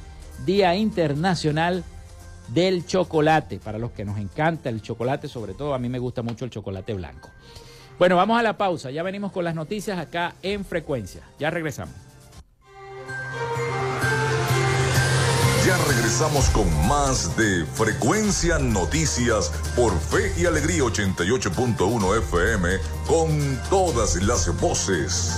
Día 0.47 0.75
Internacional 0.75 1.83
del 2.47 2.87
Chocolate. 2.87 3.59
Para 3.59 3.77
los 3.77 3.91
que 3.91 4.03
nos 4.03 4.17
encanta 4.17 4.69
el 4.69 4.81
chocolate, 4.81 5.27
sobre 5.27 5.53
todo 5.53 5.75
a 5.75 5.77
mí 5.77 5.89
me 5.89 5.99
gusta 5.99 6.23
mucho 6.23 6.43
el 6.43 6.49
chocolate 6.49 6.95
blanco. 6.95 7.29
Bueno, 7.99 8.15
vamos 8.15 8.39
a 8.39 8.43
la 8.43 8.57
pausa. 8.57 8.91
Ya 8.91 9.03
venimos 9.03 9.33
con 9.33 9.43
las 9.43 9.53
noticias 9.53 9.99
acá 9.99 10.33
en 10.41 10.63
frecuencia. 10.63 11.21
Ya 11.37 11.49
regresamos. 11.49 11.93
Ya 15.67 15.77
regresamos 15.85 16.49
con 16.51 16.87
más 16.87 17.35
de 17.35 17.65
Frecuencia 17.65 18.57
Noticias 18.57 19.51
por 19.75 19.99
Fe 19.99 20.31
y 20.37 20.45
Alegría 20.45 20.83
88.1 20.83 22.17
FM 22.19 22.69
con 23.05 23.59
todas 23.69 24.15
las 24.23 24.59
voces. 24.61 25.37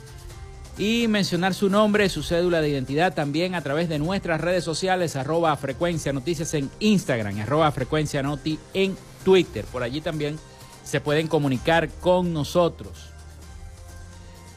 y 0.79 1.07
mencionar 1.07 1.53
su 1.53 1.69
nombre, 1.69 2.09
su 2.09 2.23
cédula 2.23 2.61
de 2.61 2.69
identidad 2.69 3.13
también 3.13 3.53
a 3.53 3.61
través 3.61 3.89
de 3.89 3.99
nuestras 3.99 4.41
redes 4.41 4.63
sociales, 4.63 5.15
arroba 5.15 5.55
Frecuencia 5.55 6.11
Noticias 6.11 6.51
en 6.55 6.71
Instagram, 6.79 7.39
arroba 7.39 7.71
Frecuencia 7.71 8.23
Noti 8.23 8.57
en 8.73 8.97
Twitter. 9.23 9.65
Por 9.65 9.83
allí 9.83 10.01
también 10.01 10.39
se 10.83 10.99
pueden 10.99 11.27
comunicar 11.27 11.89
con 12.01 12.33
nosotros. 12.33 13.11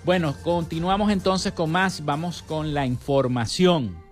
Bueno, 0.07 0.35
continuamos 0.43 1.13
entonces 1.13 1.53
con 1.53 1.71
más, 1.71 2.07
vamos 2.07 2.41
con 2.41 2.73
la 2.73 2.87
información. 2.87 4.08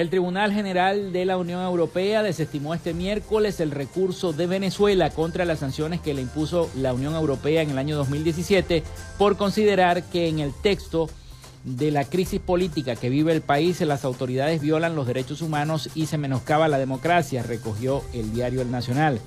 El 0.00 0.08
Tribunal 0.08 0.50
General 0.54 1.12
de 1.12 1.26
la 1.26 1.36
Unión 1.36 1.62
Europea 1.62 2.22
desestimó 2.22 2.72
este 2.72 2.94
miércoles 2.94 3.60
el 3.60 3.70
recurso 3.70 4.32
de 4.32 4.46
Venezuela 4.46 5.10
contra 5.10 5.44
las 5.44 5.58
sanciones 5.58 6.00
que 6.00 6.14
le 6.14 6.22
impuso 6.22 6.70
la 6.74 6.94
Unión 6.94 7.14
Europea 7.14 7.60
en 7.60 7.68
el 7.68 7.76
año 7.76 7.98
2017 7.98 8.82
por 9.18 9.36
considerar 9.36 10.02
que 10.04 10.28
en 10.28 10.38
el 10.38 10.54
texto 10.54 11.10
de 11.64 11.90
la 11.90 12.06
crisis 12.06 12.40
política 12.40 12.96
que 12.96 13.10
vive 13.10 13.34
el 13.34 13.42
país 13.42 13.78
las 13.82 14.06
autoridades 14.06 14.62
violan 14.62 14.96
los 14.96 15.06
derechos 15.06 15.42
humanos 15.42 15.90
y 15.94 16.06
se 16.06 16.16
menoscaba 16.16 16.66
la 16.68 16.78
democracia, 16.78 17.42
recogió 17.42 18.02
el 18.14 18.32
diario 18.32 18.62
El 18.62 18.70
Nacional. 18.70 19.20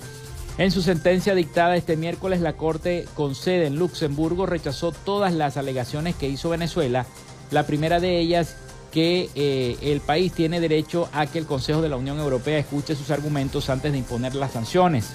En 0.57 0.71
su 0.71 0.81
sentencia 0.81 1.35
dictada 1.35 1.75
este 1.75 1.97
miércoles, 1.97 2.41
la 2.41 2.53
Corte 2.53 3.05
con 3.13 3.35
sede 3.35 3.67
en 3.67 3.77
Luxemburgo 3.77 4.47
rechazó 4.47 4.91
todas 4.91 5.35
las 5.35 5.55
alegaciones 5.55 6.15
que 6.15 6.29
hizo 6.29 6.49
Venezuela, 6.49 7.05
la 7.51 7.67
primera 7.67 7.99
de 7.99 8.17
ellas 8.17 8.55
que 8.93 9.31
eh, 9.33 9.75
el 9.81 10.01
país 10.01 10.31
tiene 10.31 10.59
derecho 10.59 11.09
a 11.13 11.25
que 11.25 11.39
el 11.39 11.47
Consejo 11.47 11.81
de 11.81 11.89
la 11.89 11.97
Unión 11.97 12.19
Europea 12.19 12.59
escuche 12.59 12.95
sus 12.95 13.09
argumentos 13.09 13.71
antes 13.71 13.91
de 13.91 13.97
imponer 13.97 14.35
las 14.35 14.51
sanciones. 14.51 15.13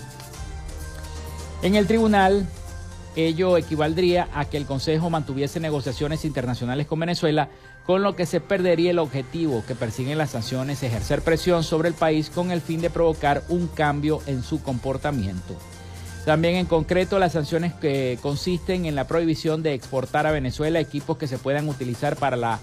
En 1.63 1.77
el 1.77 1.87
tribunal, 1.87 2.49
ello 3.15 3.57
equivaldría 3.57 4.29
a 4.35 4.47
que 4.47 4.57
el 4.57 4.67
Consejo 4.67 5.11
mantuviese 5.11 5.61
negociaciones 5.61 6.25
internacionales 6.25 6.89
con 6.89 6.99
Venezuela, 6.99 7.51
con 7.87 8.03
lo 8.03 8.17
que 8.17 8.27
se 8.27 8.41
perdería 8.41 8.91
el 8.91 8.99
objetivo 8.99 9.63
que 9.65 9.77
persiguen 9.77 10.19
las 10.19 10.31
sanciones, 10.31 10.83
ejercer 10.83 11.23
presión 11.23 11.63
sobre 11.63 11.89
el 11.89 11.95
país 11.95 12.31
con 12.31 12.51
el 12.51 12.61
fin 12.61 12.81
de 12.81 12.91
provocar 12.91 13.45
un 13.49 13.69
cambio 13.69 14.21
en 14.27 14.43
su 14.43 14.61
comportamiento. 14.61 15.57
También 16.25 16.57
en 16.57 16.67
concreto 16.67 17.21
las 17.21 17.33
sanciones 17.33 17.75
que 17.75 18.19
consisten 18.21 18.87
en 18.87 18.97
la 18.97 19.07
prohibición 19.07 19.63
de 19.63 19.75
exportar 19.75 20.27
a 20.27 20.33
Venezuela 20.33 20.81
equipos 20.81 21.17
que 21.17 21.29
se 21.29 21.39
puedan 21.39 21.69
utilizar 21.69 22.17
para 22.17 22.37
la 22.37 22.59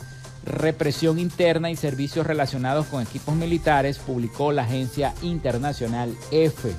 represión 0.45 1.19
interna 1.19 1.71
y 1.71 1.75
servicios 1.75 2.25
relacionados 2.25 2.85
con 2.85 3.01
equipos 3.01 3.35
militares, 3.35 3.97
publicó 3.97 4.51
la 4.51 4.63
agencia 4.63 5.13
internacional 5.21 6.15
EFE. 6.31 6.73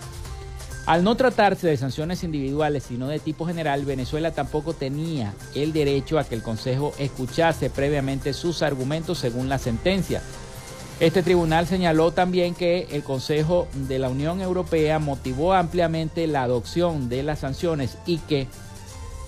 Al 0.87 1.03
no 1.03 1.17
tratarse 1.17 1.67
de 1.67 1.77
sanciones 1.77 2.23
individuales, 2.23 2.85
sino 2.85 3.09
de 3.09 3.19
tipo 3.19 3.45
general, 3.45 3.85
Venezuela 3.85 4.31
tampoco 4.31 4.73
tenía 4.73 5.35
el 5.57 5.73
derecho 5.73 6.17
a 6.17 6.25
que 6.25 6.37
el 6.37 6.45
Consejo 6.45 6.95
escuchase 6.99 7.71
previamente 7.71 8.33
sus 8.33 8.63
argumentos 8.63 9.19
según 9.19 9.49
la 9.49 9.59
sentencia. 9.59 10.23
Este 11.01 11.25
tribunal 11.25 11.67
señaló 11.67 12.13
también 12.13 12.55
que 12.55 12.87
el 12.93 13.03
Consejo 13.03 13.67
de 13.75 13.99
la 13.99 14.09
Unión 14.09 14.41
Europea 14.41 15.01
motivó 15.01 15.55
ampliamente 15.55 16.29
la 16.29 16.45
adopción 16.45 17.09
de 17.09 17.25
las 17.25 17.41
sanciones 17.41 17.99
y 18.07 18.19
que 18.19 18.47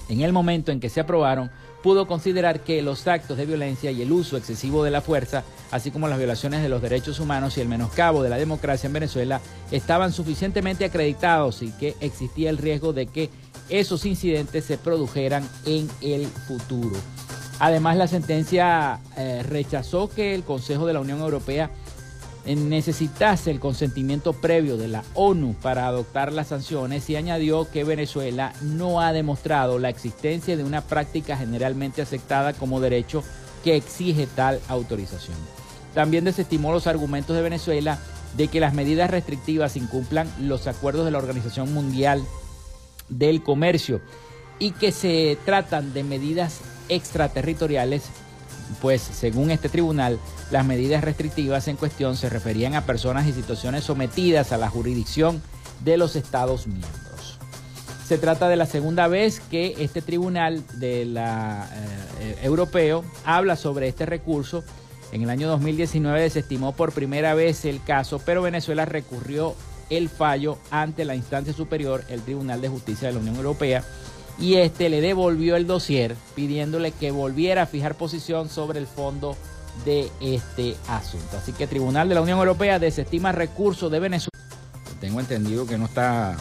en 0.08 0.20
el 0.20 0.32
momento 0.32 0.72
en 0.72 0.80
que 0.80 0.88
se 0.88 1.00
aprobaron, 1.00 1.50
pudo 1.82 2.06
considerar 2.06 2.60
que 2.60 2.82
los 2.82 3.06
actos 3.06 3.36
de 3.36 3.46
violencia 3.46 3.90
y 3.90 4.02
el 4.02 4.12
uso 4.12 4.36
excesivo 4.36 4.84
de 4.84 4.90
la 4.90 5.00
fuerza, 5.00 5.44
así 5.70 5.90
como 5.90 6.08
las 6.08 6.18
violaciones 6.18 6.62
de 6.62 6.68
los 6.68 6.82
derechos 6.82 7.20
humanos 7.20 7.56
y 7.56 7.60
el 7.60 7.68
menoscabo 7.68 8.22
de 8.22 8.30
la 8.30 8.36
democracia 8.36 8.86
en 8.86 8.92
Venezuela, 8.92 9.40
estaban 9.70 10.12
suficientemente 10.12 10.84
acreditados 10.84 11.62
y 11.62 11.70
que 11.72 11.96
existía 12.00 12.50
el 12.50 12.58
riesgo 12.58 12.92
de 12.92 13.06
que 13.06 13.30
esos 13.68 14.06
incidentes 14.06 14.64
se 14.64 14.78
produjeran 14.78 15.48
en 15.66 15.88
el 16.00 16.26
futuro. 16.26 16.96
Además, 17.60 17.96
la 17.96 18.06
sentencia 18.06 19.00
eh, 19.16 19.42
rechazó 19.42 20.08
que 20.08 20.34
el 20.34 20.44
Consejo 20.44 20.86
de 20.86 20.92
la 20.92 21.00
Unión 21.00 21.20
Europea 21.20 21.70
necesitase 22.46 23.50
el 23.50 23.60
consentimiento 23.60 24.32
previo 24.32 24.76
de 24.76 24.88
la 24.88 25.04
ONU 25.14 25.54
para 25.60 25.86
adoptar 25.86 26.32
las 26.32 26.48
sanciones 26.48 27.08
y 27.10 27.16
añadió 27.16 27.70
que 27.70 27.84
Venezuela 27.84 28.52
no 28.62 29.00
ha 29.00 29.12
demostrado 29.12 29.78
la 29.78 29.90
existencia 29.90 30.56
de 30.56 30.64
una 30.64 30.80
práctica 30.80 31.36
generalmente 31.36 32.00
aceptada 32.00 32.54
como 32.54 32.80
derecho 32.80 33.22
que 33.64 33.76
exige 33.76 34.26
tal 34.26 34.60
autorización. 34.68 35.36
También 35.94 36.24
desestimó 36.24 36.72
los 36.72 36.86
argumentos 36.86 37.36
de 37.36 37.42
Venezuela 37.42 37.98
de 38.36 38.48
que 38.48 38.60
las 38.60 38.74
medidas 38.74 39.10
restrictivas 39.10 39.76
incumplan 39.76 40.30
los 40.40 40.66
acuerdos 40.66 41.04
de 41.04 41.10
la 41.10 41.18
Organización 41.18 41.72
Mundial 41.72 42.24
del 43.08 43.42
Comercio 43.42 44.00
y 44.58 44.72
que 44.72 44.92
se 44.92 45.38
tratan 45.44 45.92
de 45.92 46.04
medidas 46.04 46.60
extraterritoriales 46.88 48.04
pues 48.80 49.02
según 49.02 49.50
este 49.50 49.68
tribunal, 49.68 50.18
las 50.50 50.64
medidas 50.64 51.04
restrictivas 51.04 51.68
en 51.68 51.76
cuestión 51.76 52.16
se 52.16 52.28
referían 52.28 52.74
a 52.74 52.86
personas 52.86 53.26
y 53.26 53.32
situaciones 53.32 53.84
sometidas 53.84 54.52
a 54.52 54.58
la 54.58 54.70
jurisdicción 54.70 55.42
de 55.84 55.96
los 55.96 56.16
Estados 56.16 56.66
miembros. 56.66 57.38
Se 58.06 58.16
trata 58.16 58.48
de 58.48 58.56
la 58.56 58.66
segunda 58.66 59.06
vez 59.06 59.40
que 59.40 59.74
este 59.80 60.00
tribunal 60.00 60.64
de 60.78 61.04
la, 61.04 61.68
eh, 62.20 62.38
europeo 62.42 63.04
habla 63.24 63.54
sobre 63.54 63.88
este 63.88 64.06
recurso. 64.06 64.64
En 65.12 65.22
el 65.22 65.30
año 65.30 65.48
2019 65.48 66.22
desestimó 66.22 66.72
por 66.72 66.92
primera 66.92 67.34
vez 67.34 67.66
el 67.66 67.82
caso, 67.82 68.20
pero 68.24 68.40
Venezuela 68.40 68.86
recurrió 68.86 69.54
el 69.90 70.08
fallo 70.08 70.58
ante 70.70 71.04
la 71.04 71.14
instancia 71.14 71.52
superior, 71.52 72.04
el 72.08 72.22
Tribunal 72.22 72.60
de 72.60 72.68
Justicia 72.68 73.08
de 73.08 73.14
la 73.14 73.20
Unión 73.20 73.36
Europea, 73.36 73.84
y 74.40 74.56
este 74.56 74.88
le 74.88 75.00
devolvió 75.00 75.56
el 75.56 75.66
dossier 75.66 76.16
pidiéndole 76.34 76.92
que 76.92 77.10
volviera 77.10 77.62
a 77.62 77.66
fijar 77.66 77.96
posición 77.96 78.48
sobre 78.48 78.78
el 78.78 78.86
fondo 78.86 79.36
de 79.84 80.10
este 80.20 80.76
asunto. 80.88 81.36
Así 81.36 81.52
que 81.52 81.66
Tribunal 81.66 82.08
de 82.08 82.14
la 82.14 82.20
Unión 82.20 82.38
Europea 82.38 82.78
desestima 82.78 83.32
recursos 83.32 83.90
de 83.90 84.00
Venezuela. 84.00 84.38
Tengo 85.00 85.20
entendido 85.20 85.66
que 85.66 85.78
no 85.78 85.84
está 85.84 86.36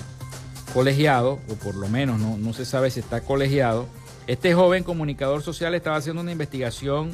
colegiado, 0.74 1.40
o 1.50 1.54
por 1.56 1.76
lo 1.76 1.88
menos 1.88 2.20
no, 2.20 2.38
no 2.38 2.54
se 2.54 2.66
sabe 2.66 2.90
si 2.92 3.00
está 3.00 3.22
colegiado. 3.22 3.88
Este 4.26 4.54
joven 4.54 4.84
comunicador 4.84 5.42
social 5.42 5.74
estaba 5.76 5.96
haciendo 5.96 6.22
una 6.22 6.32
investigación 6.32 7.12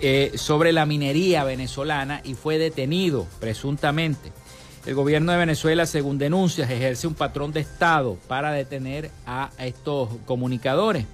eh, 0.00 0.32
sobre 0.34 0.72
la 0.72 0.86
minería 0.86 1.44
venezolana 1.44 2.22
y 2.24 2.34
fue 2.34 2.56
detenido 2.56 3.26
presuntamente. 3.38 4.32
El 4.86 4.94
gobierno 4.94 5.32
de 5.32 5.38
Venezuela, 5.38 5.84
según 5.84 6.16
denuncias, 6.16 6.70
ejerce 6.70 7.06
un 7.06 7.14
patrón 7.14 7.52
de 7.52 7.60
Estado 7.60 8.16
para 8.26 8.50
detener 8.50 9.10
a 9.26 9.50
estos 9.58 10.08
comunicadores 10.24 11.04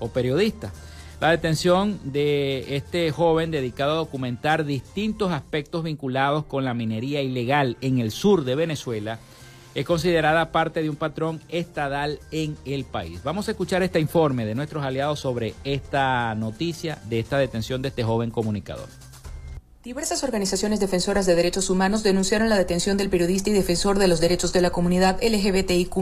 o 0.00 0.08
periodistas. 0.08 0.72
La 1.20 1.30
detención 1.30 2.00
de 2.02 2.74
este 2.74 3.12
joven 3.12 3.52
dedicado 3.52 3.92
a 3.92 3.96
documentar 3.96 4.64
distintos 4.64 5.30
aspectos 5.30 5.84
vinculados 5.84 6.44
con 6.46 6.64
la 6.64 6.74
minería 6.74 7.22
ilegal 7.22 7.76
en 7.80 8.00
el 8.00 8.10
sur 8.10 8.44
de 8.44 8.56
Venezuela 8.56 9.20
es 9.76 9.86
considerada 9.86 10.50
parte 10.50 10.82
de 10.82 10.90
un 10.90 10.96
patrón 10.96 11.40
estadal 11.48 12.18
en 12.32 12.56
el 12.64 12.84
país. 12.84 13.22
Vamos 13.22 13.46
a 13.46 13.52
escuchar 13.52 13.84
este 13.84 14.00
informe 14.00 14.44
de 14.44 14.56
nuestros 14.56 14.84
aliados 14.84 15.20
sobre 15.20 15.54
esta 15.62 16.34
noticia 16.34 16.98
de 17.04 17.20
esta 17.20 17.38
detención 17.38 17.82
de 17.82 17.88
este 17.88 18.02
joven 18.02 18.32
comunicador. 18.32 18.88
Diversas 19.84 20.22
organizaciones 20.22 20.78
defensoras 20.78 21.26
de 21.26 21.34
derechos 21.34 21.68
humanos 21.68 22.04
denunciaron 22.04 22.48
la 22.48 22.56
detención 22.56 22.96
del 22.96 23.10
periodista 23.10 23.50
y 23.50 23.52
defensor 23.52 23.98
de 23.98 24.06
los 24.06 24.20
derechos 24.20 24.52
de 24.52 24.60
la 24.60 24.70
comunidad 24.70 25.18
LGBTIQ, 25.20 25.96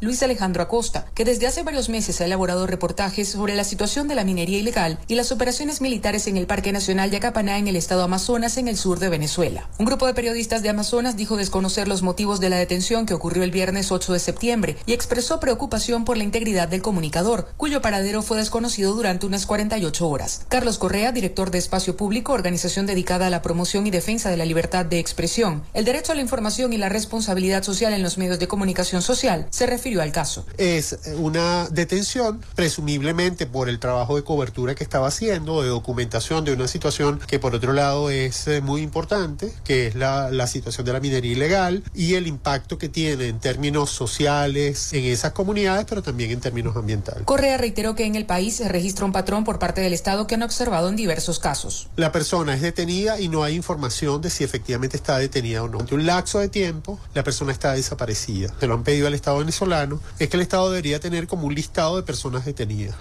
Luis 0.00 0.22
Alejandro 0.22 0.62
Acosta, 0.62 1.04
que 1.14 1.26
desde 1.26 1.46
hace 1.46 1.62
varios 1.62 1.90
meses 1.90 2.18
ha 2.22 2.24
elaborado 2.24 2.66
reportajes 2.66 3.28
sobre 3.28 3.54
la 3.54 3.64
situación 3.64 4.08
de 4.08 4.14
la 4.14 4.24
minería 4.24 4.58
ilegal 4.58 4.98
y 5.06 5.16
las 5.16 5.32
operaciones 5.32 5.82
militares 5.82 6.28
en 6.28 6.38
el 6.38 6.46
Parque 6.46 6.72
Nacional 6.72 7.10
Yacapaná 7.10 7.58
en 7.58 7.68
el 7.68 7.76
estado 7.76 8.04
Amazonas, 8.04 8.56
en 8.56 8.68
el 8.68 8.78
sur 8.78 9.00
de 9.00 9.10
Venezuela. 9.10 9.68
Un 9.78 9.84
grupo 9.84 10.06
de 10.06 10.14
periodistas 10.14 10.62
de 10.62 10.70
Amazonas 10.70 11.18
dijo 11.18 11.36
desconocer 11.36 11.88
los 11.88 12.00
motivos 12.00 12.40
de 12.40 12.48
la 12.48 12.56
detención 12.56 13.04
que 13.04 13.12
ocurrió 13.12 13.42
el 13.42 13.50
viernes 13.50 13.92
8 13.92 14.14
de 14.14 14.18
septiembre 14.18 14.76
y 14.86 14.94
expresó 14.94 15.40
preocupación 15.40 16.06
por 16.06 16.16
la 16.16 16.24
integridad 16.24 16.68
del 16.68 16.80
comunicador, 16.80 17.48
cuyo 17.58 17.82
paradero 17.82 18.22
fue 18.22 18.38
desconocido 18.38 18.94
durante 18.94 19.26
unas 19.26 19.44
48 19.44 20.08
horas. 20.08 20.46
Carlos 20.48 20.78
Correa, 20.78 21.12
director 21.12 21.50
de 21.50 21.58
Espacio 21.58 21.98
Público, 21.98 22.32
organización 22.32 22.86
dedicada 22.86 23.25
a 23.26 23.30
la 23.30 23.42
promoción 23.42 23.86
y 23.86 23.90
defensa 23.90 24.30
de 24.30 24.36
la 24.36 24.44
libertad 24.44 24.86
de 24.86 24.98
expresión, 24.98 25.62
el 25.74 25.84
derecho 25.84 26.12
a 26.12 26.14
la 26.14 26.22
información 26.22 26.72
y 26.72 26.78
la 26.78 26.88
responsabilidad 26.88 27.62
social 27.62 27.92
en 27.92 28.02
los 28.02 28.18
medios 28.18 28.38
de 28.38 28.48
comunicación 28.48 29.02
social, 29.02 29.46
se 29.50 29.66
refirió 29.66 30.02
al 30.02 30.12
caso. 30.12 30.46
Es 30.58 30.98
una 31.16 31.68
detención, 31.70 32.40
presumiblemente 32.54 33.46
por 33.46 33.68
el 33.68 33.78
trabajo 33.78 34.16
de 34.16 34.24
cobertura 34.24 34.74
que 34.74 34.84
estaba 34.84 35.08
haciendo, 35.08 35.62
de 35.62 35.68
documentación 35.68 36.44
de 36.44 36.52
una 36.52 36.68
situación 36.68 37.20
que 37.26 37.38
por 37.38 37.54
otro 37.54 37.72
lado 37.72 38.10
es 38.10 38.46
eh, 38.48 38.60
muy 38.60 38.82
importante, 38.82 39.52
que 39.64 39.88
es 39.88 39.94
la, 39.94 40.30
la 40.30 40.46
situación 40.46 40.86
de 40.86 40.92
la 40.92 41.00
minería 41.00 41.32
ilegal 41.32 41.82
y 41.94 42.14
el 42.14 42.26
impacto 42.26 42.78
que 42.78 42.88
tiene 42.88 43.26
en 43.28 43.40
términos 43.40 43.90
sociales 43.90 44.92
en 44.92 45.04
esas 45.04 45.32
comunidades, 45.32 45.86
pero 45.88 46.02
también 46.02 46.30
en 46.30 46.40
términos 46.40 46.76
ambientales. 46.76 47.24
Correa 47.24 47.56
reiteró 47.56 47.94
que 47.94 48.04
en 48.04 48.14
el 48.14 48.26
país 48.26 48.56
se 48.56 48.68
registra 48.68 49.04
un 49.04 49.12
patrón 49.12 49.44
por 49.44 49.58
parte 49.58 49.80
del 49.80 49.92
Estado 49.92 50.26
que 50.26 50.34
han 50.34 50.42
observado 50.42 50.88
en 50.88 50.96
diversos 50.96 51.38
casos. 51.38 51.88
La 51.96 52.12
persona 52.12 52.54
es 52.54 52.60
detenida 52.60 53.15
y 53.20 53.28
no 53.28 53.42
hay 53.42 53.54
información 53.54 54.20
de 54.20 54.30
si 54.30 54.44
efectivamente 54.44 54.96
está 54.96 55.18
detenida 55.18 55.62
o 55.62 55.68
no. 55.68 55.80
Ante 55.80 55.94
un 55.94 56.06
lapso 56.06 56.38
de 56.38 56.48
tiempo, 56.48 56.98
la 57.14 57.24
persona 57.24 57.52
está 57.52 57.72
desaparecida. 57.72 58.52
Se 58.58 58.66
lo 58.66 58.74
han 58.74 58.84
pedido 58.84 59.06
al 59.06 59.14
Estado 59.14 59.38
venezolano, 59.38 60.00
es 60.18 60.28
que 60.28 60.36
el 60.36 60.42
Estado 60.42 60.70
debería 60.70 61.00
tener 61.00 61.26
como 61.26 61.46
un 61.46 61.54
listado 61.54 61.96
de 61.96 62.02
personas 62.02 62.44
detenidas 62.44 62.96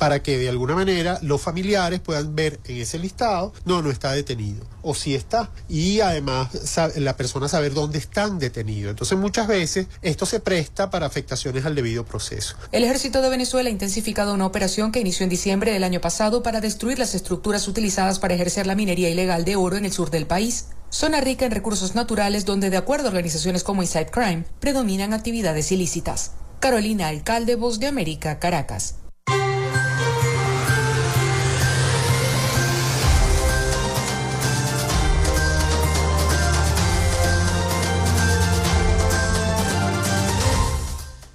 para 0.00 0.22
que 0.22 0.38
de 0.38 0.48
alguna 0.48 0.74
manera 0.74 1.18
los 1.20 1.42
familiares 1.42 2.00
puedan 2.00 2.34
ver 2.34 2.58
en 2.64 2.78
ese 2.78 2.98
listado, 2.98 3.52
no, 3.66 3.82
no 3.82 3.90
está 3.90 4.12
detenido, 4.12 4.64
o 4.80 4.94
si 4.94 5.14
está, 5.14 5.50
y 5.68 6.00
además 6.00 6.48
la 6.96 7.18
persona 7.18 7.48
saber 7.48 7.74
dónde 7.74 7.98
están 7.98 8.38
detenidos. 8.38 8.92
Entonces 8.92 9.18
muchas 9.18 9.46
veces 9.46 9.88
esto 10.00 10.24
se 10.24 10.40
presta 10.40 10.88
para 10.88 11.04
afectaciones 11.04 11.66
al 11.66 11.74
debido 11.74 12.06
proceso. 12.06 12.56
El 12.72 12.84
ejército 12.84 13.20
de 13.20 13.28
Venezuela 13.28 13.68
ha 13.68 13.72
intensificado 13.72 14.32
una 14.32 14.46
operación 14.46 14.90
que 14.90 15.00
inició 15.00 15.24
en 15.24 15.28
diciembre 15.28 15.70
del 15.70 15.84
año 15.84 16.00
pasado 16.00 16.42
para 16.42 16.62
destruir 16.62 16.98
las 16.98 17.14
estructuras 17.14 17.68
utilizadas 17.68 18.18
para 18.18 18.32
ejercer 18.32 18.66
la 18.66 18.74
minería 18.74 19.10
ilegal 19.10 19.44
de 19.44 19.56
oro 19.56 19.76
en 19.76 19.84
el 19.84 19.92
sur 19.92 20.10
del 20.10 20.26
país. 20.26 20.68
Zona 20.88 21.20
rica 21.20 21.44
en 21.44 21.52
recursos 21.52 21.94
naturales 21.94 22.46
donde, 22.46 22.70
de 22.70 22.78
acuerdo 22.78 23.08
a 23.08 23.10
organizaciones 23.10 23.64
como 23.64 23.82
Inside 23.82 24.10
Crime, 24.10 24.44
predominan 24.60 25.12
actividades 25.12 25.70
ilícitas. 25.72 26.30
Carolina 26.58 27.08
Alcalde, 27.08 27.54
Voz 27.54 27.80
de 27.80 27.86
América, 27.86 28.38
Caracas. 28.38 28.94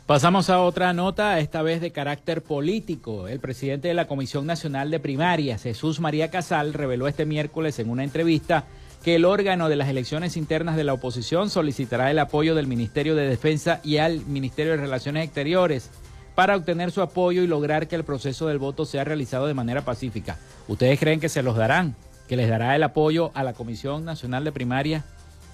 Pasamos 0.05 0.51
a 0.51 0.61
otra 0.61 0.93
nota, 0.93 1.39
esta 1.39 1.63
vez 1.63 1.81
de 1.81 1.89
carácter 1.89 2.43
político. 2.43 3.27
El 3.27 3.39
presidente 3.39 3.87
de 3.87 3.95
la 3.95 4.05
Comisión 4.05 4.45
Nacional 4.45 4.91
de 4.91 4.99
Primarias, 4.99 5.63
Jesús 5.63 5.99
María 5.99 6.29
Casal, 6.29 6.75
reveló 6.75 7.07
este 7.07 7.25
miércoles 7.25 7.79
en 7.79 7.89
una 7.89 8.03
entrevista 8.03 8.65
que 9.03 9.15
el 9.15 9.25
órgano 9.25 9.67
de 9.67 9.77
las 9.77 9.89
elecciones 9.89 10.37
internas 10.37 10.75
de 10.75 10.83
la 10.83 10.93
oposición 10.93 11.49
solicitará 11.49 12.11
el 12.11 12.19
apoyo 12.19 12.53
del 12.53 12.67
Ministerio 12.67 13.15
de 13.15 13.27
Defensa 13.27 13.79
y 13.83 13.97
al 13.97 14.23
Ministerio 14.27 14.73
de 14.73 14.77
Relaciones 14.77 15.25
Exteriores 15.25 15.89
para 16.35 16.55
obtener 16.55 16.91
su 16.91 17.01
apoyo 17.01 17.41
y 17.41 17.47
lograr 17.47 17.87
que 17.87 17.95
el 17.95 18.03
proceso 18.03 18.45
del 18.45 18.59
voto 18.59 18.85
sea 18.85 19.05
realizado 19.05 19.47
de 19.47 19.55
manera 19.55 19.85
pacífica. 19.85 20.37
¿Ustedes 20.67 20.99
creen 20.99 21.19
que 21.19 21.29
se 21.29 21.41
los 21.41 21.55
darán? 21.55 21.95
¿Que 22.27 22.37
les 22.37 22.47
dará 22.47 22.75
el 22.75 22.83
apoyo 22.83 23.31
a 23.33 23.41
la 23.41 23.53
Comisión 23.53 24.05
Nacional 24.05 24.43
de 24.43 24.51
Primarias, 24.51 25.03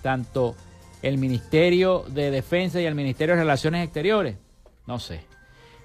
tanto 0.02 0.58
el 1.02 1.18
Ministerio 1.18 2.06
de 2.08 2.32
Defensa 2.32 2.82
y 2.82 2.86
el 2.86 2.96
Ministerio 2.96 3.36
de 3.36 3.42
Relaciones 3.42 3.84
Exteriores? 3.84 4.38
No 4.88 5.00
sé. 5.00 5.22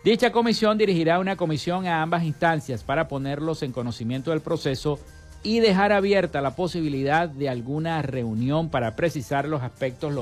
Dicha 0.04 0.30
comisión 0.30 0.78
dirigirá 0.78 1.18
una 1.18 1.36
comisión 1.36 1.86
a 1.86 2.00
ambas 2.00 2.22
instancias 2.22 2.84
para 2.84 3.08
ponerlos 3.08 3.62
en 3.62 3.72
conocimiento 3.72 4.30
del 4.30 4.40
proceso 4.40 5.00
y 5.42 5.60
dejar 5.60 5.92
abierta 5.92 6.40
la 6.40 6.56
posibilidad 6.56 7.28
de 7.28 7.48
alguna 7.48 8.02
reunión 8.02 8.68
para 8.68 8.96
precisar 8.96 9.48
los 9.48 9.62
aspectos 9.62 10.12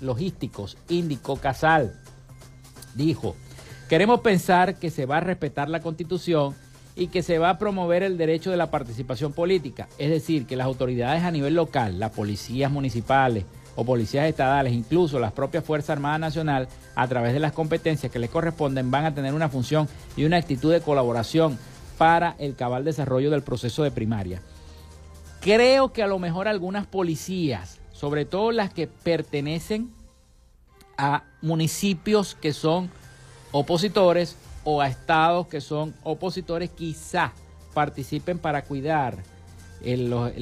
logísticos, 0.00 0.78
indicó 0.88 1.36
Casal. 1.36 1.92
Dijo, 2.94 3.36
queremos 3.88 4.20
pensar 4.20 4.76
que 4.76 4.90
se 4.90 5.06
va 5.06 5.18
a 5.18 5.20
respetar 5.20 5.68
la 5.68 5.80
constitución 5.80 6.54
y 6.96 7.06
que 7.06 7.22
se 7.22 7.38
va 7.38 7.50
a 7.50 7.58
promover 7.58 8.02
el 8.02 8.18
derecho 8.18 8.50
de 8.50 8.56
la 8.56 8.70
participación 8.70 9.32
política, 9.32 9.88
es 9.98 10.10
decir, 10.10 10.46
que 10.46 10.56
las 10.56 10.66
autoridades 10.66 11.22
a 11.22 11.30
nivel 11.30 11.54
local, 11.54 12.00
las 12.00 12.10
policías 12.10 12.70
municipales, 12.70 13.44
o 13.80 13.84
policías 13.84 14.28
estatales, 14.28 14.74
incluso 14.74 15.18
las 15.18 15.32
propias 15.32 15.64
Fuerzas 15.64 15.90
Armadas 15.90 16.20
Nacional, 16.20 16.68
a 16.94 17.08
través 17.08 17.32
de 17.32 17.40
las 17.40 17.52
competencias 17.52 18.12
que 18.12 18.18
les 18.18 18.28
corresponden, 18.28 18.90
van 18.90 19.06
a 19.06 19.14
tener 19.14 19.32
una 19.32 19.48
función 19.48 19.88
y 20.18 20.24
una 20.24 20.36
actitud 20.36 20.70
de 20.70 20.82
colaboración 20.82 21.58
para 21.96 22.36
el 22.38 22.56
cabal 22.56 22.84
desarrollo 22.84 23.30
del 23.30 23.40
proceso 23.40 23.82
de 23.82 23.90
primaria. 23.90 24.42
Creo 25.40 25.94
que 25.94 26.02
a 26.02 26.08
lo 26.08 26.18
mejor 26.18 26.46
algunas 26.46 26.86
policías, 26.86 27.78
sobre 27.90 28.26
todo 28.26 28.52
las 28.52 28.70
que 28.70 28.86
pertenecen 28.86 29.90
a 30.98 31.22
municipios 31.40 32.34
que 32.34 32.52
son 32.52 32.90
opositores 33.50 34.36
o 34.62 34.82
a 34.82 34.88
estados 34.88 35.46
que 35.46 35.62
son 35.62 35.94
opositores, 36.02 36.68
quizá 36.68 37.32
participen 37.72 38.38
para 38.38 38.60
cuidar 38.60 39.16
lo, 39.82 40.32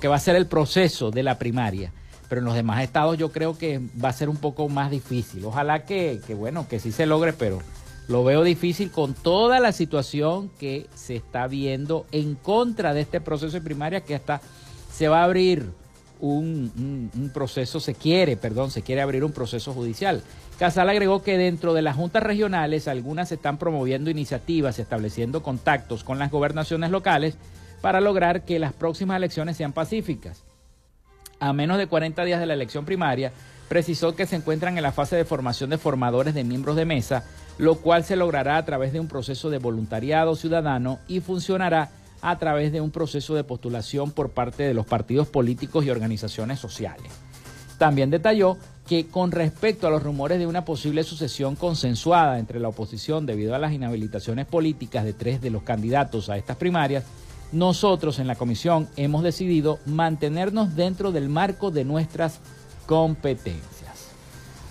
que 0.00 0.08
va 0.08 0.16
a 0.16 0.20
ser 0.20 0.36
el 0.36 0.46
proceso 0.46 1.10
de 1.10 1.22
la 1.22 1.38
primaria. 1.38 1.92
Pero 2.28 2.40
en 2.40 2.44
los 2.44 2.54
demás 2.54 2.82
estados 2.82 3.18
yo 3.18 3.30
creo 3.30 3.56
que 3.56 3.80
va 4.02 4.08
a 4.08 4.12
ser 4.12 4.28
un 4.28 4.36
poco 4.36 4.68
más 4.68 4.90
difícil. 4.90 5.44
Ojalá 5.44 5.84
que, 5.84 6.20
bueno, 6.36 6.66
que 6.68 6.80
sí 6.80 6.90
se 6.90 7.06
logre, 7.06 7.32
pero 7.32 7.60
lo 8.08 8.24
veo 8.24 8.42
difícil 8.42 8.90
con 8.90 9.14
toda 9.14 9.60
la 9.60 9.72
situación 9.72 10.50
que 10.58 10.86
se 10.94 11.16
está 11.16 11.46
viendo 11.46 12.06
en 12.12 12.34
contra 12.34 12.94
de 12.94 13.02
este 13.02 13.20
proceso 13.20 13.52
de 13.52 13.60
primaria 13.60 14.00
que 14.00 14.14
hasta 14.14 14.40
se 14.92 15.08
va 15.08 15.20
a 15.20 15.24
abrir 15.24 15.70
un, 16.20 17.30
proceso, 17.32 17.80
se 17.80 17.94
quiere, 17.94 18.36
perdón, 18.36 18.70
se 18.70 18.82
quiere 18.82 19.02
abrir 19.02 19.24
un 19.24 19.32
proceso 19.32 19.72
judicial. 19.72 20.22
Casal 20.58 20.88
agregó 20.88 21.22
que 21.22 21.36
dentro 21.36 21.74
de 21.74 21.82
las 21.82 21.96
juntas 21.96 22.22
regionales 22.22 22.88
algunas 22.88 23.30
están 23.30 23.58
promoviendo 23.58 24.10
iniciativas, 24.10 24.78
estableciendo 24.78 25.42
contactos 25.42 26.02
con 26.02 26.18
las 26.18 26.30
gobernaciones 26.30 26.90
locales 26.90 27.36
para 27.86 28.00
lograr 28.00 28.44
que 28.44 28.58
las 28.58 28.72
próximas 28.72 29.16
elecciones 29.16 29.56
sean 29.56 29.72
pacíficas. 29.72 30.42
A 31.38 31.52
menos 31.52 31.78
de 31.78 31.86
40 31.86 32.24
días 32.24 32.40
de 32.40 32.46
la 32.46 32.54
elección 32.54 32.84
primaria, 32.84 33.30
precisó 33.68 34.16
que 34.16 34.26
se 34.26 34.34
encuentran 34.34 34.76
en 34.76 34.82
la 34.82 34.90
fase 34.90 35.14
de 35.14 35.24
formación 35.24 35.70
de 35.70 35.78
formadores 35.78 36.34
de 36.34 36.42
miembros 36.42 36.74
de 36.74 36.84
mesa, 36.84 37.22
lo 37.58 37.76
cual 37.76 38.02
se 38.02 38.16
logrará 38.16 38.56
a 38.56 38.64
través 38.64 38.92
de 38.92 38.98
un 38.98 39.06
proceso 39.06 39.50
de 39.50 39.58
voluntariado 39.58 40.34
ciudadano 40.34 40.98
y 41.06 41.20
funcionará 41.20 41.90
a 42.22 42.36
través 42.40 42.72
de 42.72 42.80
un 42.80 42.90
proceso 42.90 43.36
de 43.36 43.44
postulación 43.44 44.10
por 44.10 44.30
parte 44.30 44.64
de 44.64 44.74
los 44.74 44.84
partidos 44.84 45.28
políticos 45.28 45.84
y 45.84 45.90
organizaciones 45.90 46.58
sociales. 46.58 47.12
También 47.78 48.10
detalló 48.10 48.56
que 48.88 49.06
con 49.06 49.30
respecto 49.30 49.86
a 49.86 49.90
los 49.90 50.02
rumores 50.02 50.40
de 50.40 50.48
una 50.48 50.64
posible 50.64 51.04
sucesión 51.04 51.54
consensuada 51.54 52.40
entre 52.40 52.58
la 52.58 52.66
oposición 52.66 53.26
debido 53.26 53.54
a 53.54 53.60
las 53.60 53.72
inhabilitaciones 53.72 54.46
políticas 54.46 55.04
de 55.04 55.12
tres 55.12 55.40
de 55.40 55.50
los 55.50 55.62
candidatos 55.62 56.30
a 56.30 56.36
estas 56.36 56.56
primarias, 56.56 57.04
nosotros 57.56 58.18
en 58.18 58.26
la 58.26 58.34
comisión 58.34 58.88
hemos 58.96 59.22
decidido 59.22 59.78
mantenernos 59.86 60.76
dentro 60.76 61.10
del 61.10 61.28
marco 61.28 61.70
de 61.70 61.84
nuestras 61.84 62.40
competencias. 62.86 64.10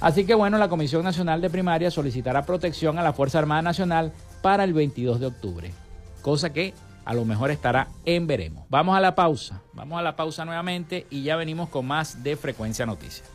Así 0.02 0.26
que 0.26 0.36
bueno, 0.36 0.58
la 0.58 0.70
Comisión 0.70 1.04
Nacional 1.04 1.42
de 1.42 1.50
Primaria 1.50 1.90
solicitará 1.90 2.46
protección 2.46 3.00
a 3.00 3.04
la 3.04 3.14
Fuerza 3.14 3.40
Armada 3.40 3.62
Nacional 3.62 4.14
para 4.42 4.64
el 4.64 4.74
22 4.74 5.20
de 5.20 5.26
octubre, 5.26 5.74
cosa 6.22 6.54
que 6.54 6.74
a 7.06 7.14
lo 7.14 7.26
mejor 7.26 7.50
estará 7.50 7.88
en 8.06 8.28
veremos. 8.28 8.66
Vamos 8.70 8.96
a 8.96 9.00
la 9.00 9.16
pausa, 9.16 9.62
vamos 9.74 9.98
a 9.98 10.04
la 10.04 10.16
pausa 10.16 10.46
nuevamente 10.46 11.08
y 11.10 11.24
ya 11.24 11.36
venimos 11.36 11.70
con 11.70 11.88
más 11.88 12.24
de 12.24 12.36
Frecuencia 12.36 12.86
Noticias. 12.86 13.35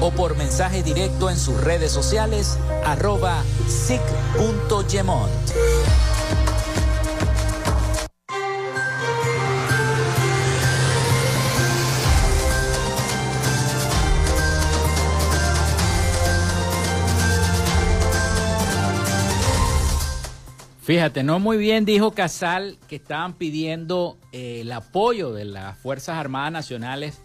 o 0.00 0.10
por 0.10 0.36
mensaje 0.36 0.82
directo 0.82 1.30
en 1.30 1.36
sus 1.36 1.60
redes 1.60 1.92
sociales 1.92 2.58
arroba 2.84 3.42
sic.gemont. 3.68 5.30
Fíjate, 20.84 21.22
no 21.22 21.38
muy 21.38 21.56
bien 21.56 21.86
dijo 21.86 22.10
Casal 22.10 22.76
que 22.88 22.96
estaban 22.96 23.32
pidiendo 23.32 24.18
eh, 24.32 24.60
el 24.60 24.70
apoyo 24.70 25.32
de 25.32 25.46
las 25.46 25.78
Fuerzas 25.78 26.18
Armadas 26.18 26.52
Nacionales 26.52 27.22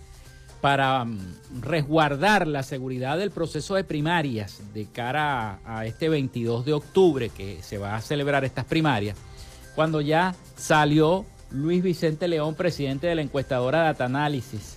para 0.61 1.05
mm, 1.05 1.61
resguardar 1.61 2.47
la 2.47 2.63
seguridad 2.63 3.17
del 3.17 3.31
proceso 3.31 3.75
de 3.75 3.83
primarias 3.83 4.61
de 4.73 4.85
cara 4.85 5.59
a, 5.65 5.85
este 5.85 6.09
22 6.09 6.65
de 6.65 6.73
octubre 6.73 7.29
que 7.29 7.61
se 7.61 7.77
va 7.77 7.95
a 7.95 8.01
celebrar 8.01 8.43
estas 8.43 8.65
primarias, 8.65 9.17
cuando 9.75 10.01
ya 10.01 10.35
salió 10.55 11.25
Luis 11.51 11.81
Vicente 11.81 12.27
León, 12.27 12.55
presidente 12.55 13.07
de 13.07 13.15
la 13.15 13.21
encuestadora 13.21 13.83
Data 13.83 14.05
Análisis. 14.05 14.75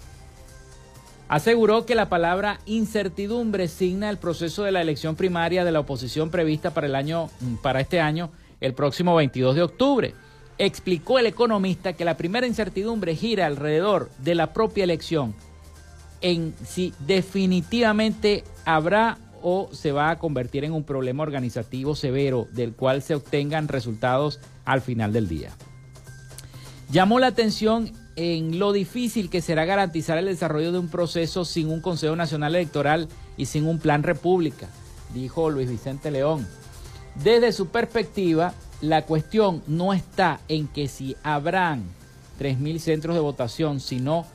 Aseguró 1.28 1.87
que 1.87 1.95
la 1.95 2.09
palabra 2.09 2.61
incertidumbre 2.66 3.66
signa 3.66 4.11
el 4.11 4.18
proceso 4.18 4.64
de 4.64 4.72
la 4.72 4.83
elección 4.83 5.16
primaria 5.16 5.64
de 5.64 5.72
la 5.72 5.80
oposición 5.80 6.30
prevista 6.30 6.74
para 6.74 6.87
el 6.87 6.95
año 6.95 7.30
para 7.62 7.80
este 7.80 8.01
año, 8.01 8.30
el 8.61 8.74
próximo 8.74 9.14
22 9.16 9.55
de 9.55 9.62
octubre. 9.62 10.14
Explicó 10.59 11.18
el 11.18 11.26
economista 11.26 11.95
que 11.95 12.05
la 12.05 12.18
primera 12.18 12.47
incertidumbre 12.47 13.16
gira 13.16 13.47
alrededor 13.47 14.11
de 14.18 14.35
la 14.35 14.53
propia 14.53 14.85
elección 14.85 15.35
en 16.23 16.55
si 16.64 16.95
definitivamente 17.07 18.45
habrá 18.64 19.18
o 19.43 19.68
se 19.73 19.93
va 19.93 20.11
a 20.11 20.18
convertir 20.18 20.64
en 20.64 20.73
un 20.73 20.85
problema 20.85 21.23
organizativo 21.23 21.95
severo 21.95 22.47
del 22.53 22.73
cual 22.73 23.03
se 23.03 23.14
obtengan 23.14 23.68
resultados 23.68 24.41
al 24.64 24.81
final 24.81 25.12
del 25.12 25.29
día. 25.29 25.51
Llamó 26.91 27.18
la 27.18 27.29
atención 27.29 27.93
en 28.16 28.59
lo 28.59 28.73
difícil 28.73 29.31
que 29.31 29.41
será 29.41 29.64
garantizar 29.64 30.18
el 30.18 30.27
desarrollo 30.27 30.73
de 30.73 30.79
un 30.79 30.89
proceso 30.89 31.45
sin 31.45 31.68
un 31.70 31.81
Consejo 31.81 32.14
Nacional 32.16 32.55
Electoral 32.55 33.09
y 33.37 33.47
sin 33.47 33.66
un 33.66 33.79
plan 33.79 34.03
república, 34.03 34.68
dijo 35.14 35.51
Luis 35.51 35.68
Vicente 35.68 36.11
León. 36.11 36.47
Desde 37.23 37.53
su 37.53 37.68
perspectiva, 37.68 38.55
la 38.81 39.03
cuestión 39.03 39.62
no 39.66 39.93
está 39.93 40.41
en 40.49 40.68
que 40.68 40.89
si 40.89 41.16
habrán 41.23 41.85
3.000 42.39 42.79
centros 42.79 43.14
de 43.14 43.20
votación, 43.20 43.81
sino 43.81 44.27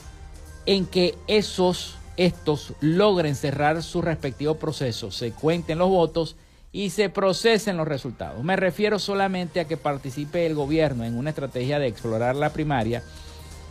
en 0.68 0.86
que 0.86 1.16
esos, 1.28 1.96
estos 2.18 2.74
logren 2.82 3.36
cerrar 3.36 3.82
su 3.82 4.02
respectivo 4.02 4.56
proceso, 4.56 5.10
se 5.10 5.32
cuenten 5.32 5.80
los 5.80 5.90
votos 5.90 6.36
y 6.74 6.92
se 6.92 7.10
procesen 7.10 7.78
los 7.78 7.88
resultados. 7.88 8.44
Me 8.44 8.58
refiero 8.58 9.00
solamente 9.00 9.62
a 9.62 9.66
que 9.66 9.78
participe 9.78 10.46
el 10.46 10.54
gobierno 10.54 11.06
en 11.06 11.18
una 11.18 11.32
estrategia 11.32 11.80
de 11.80 11.88
explorar 11.88 12.36
la 12.36 12.52
primaria, 12.52 13.02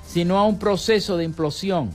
sino 0.08 0.38
a 0.38 0.44
un 0.44 0.58
proceso 0.58 1.18
de 1.18 1.24
implosión 1.24 1.90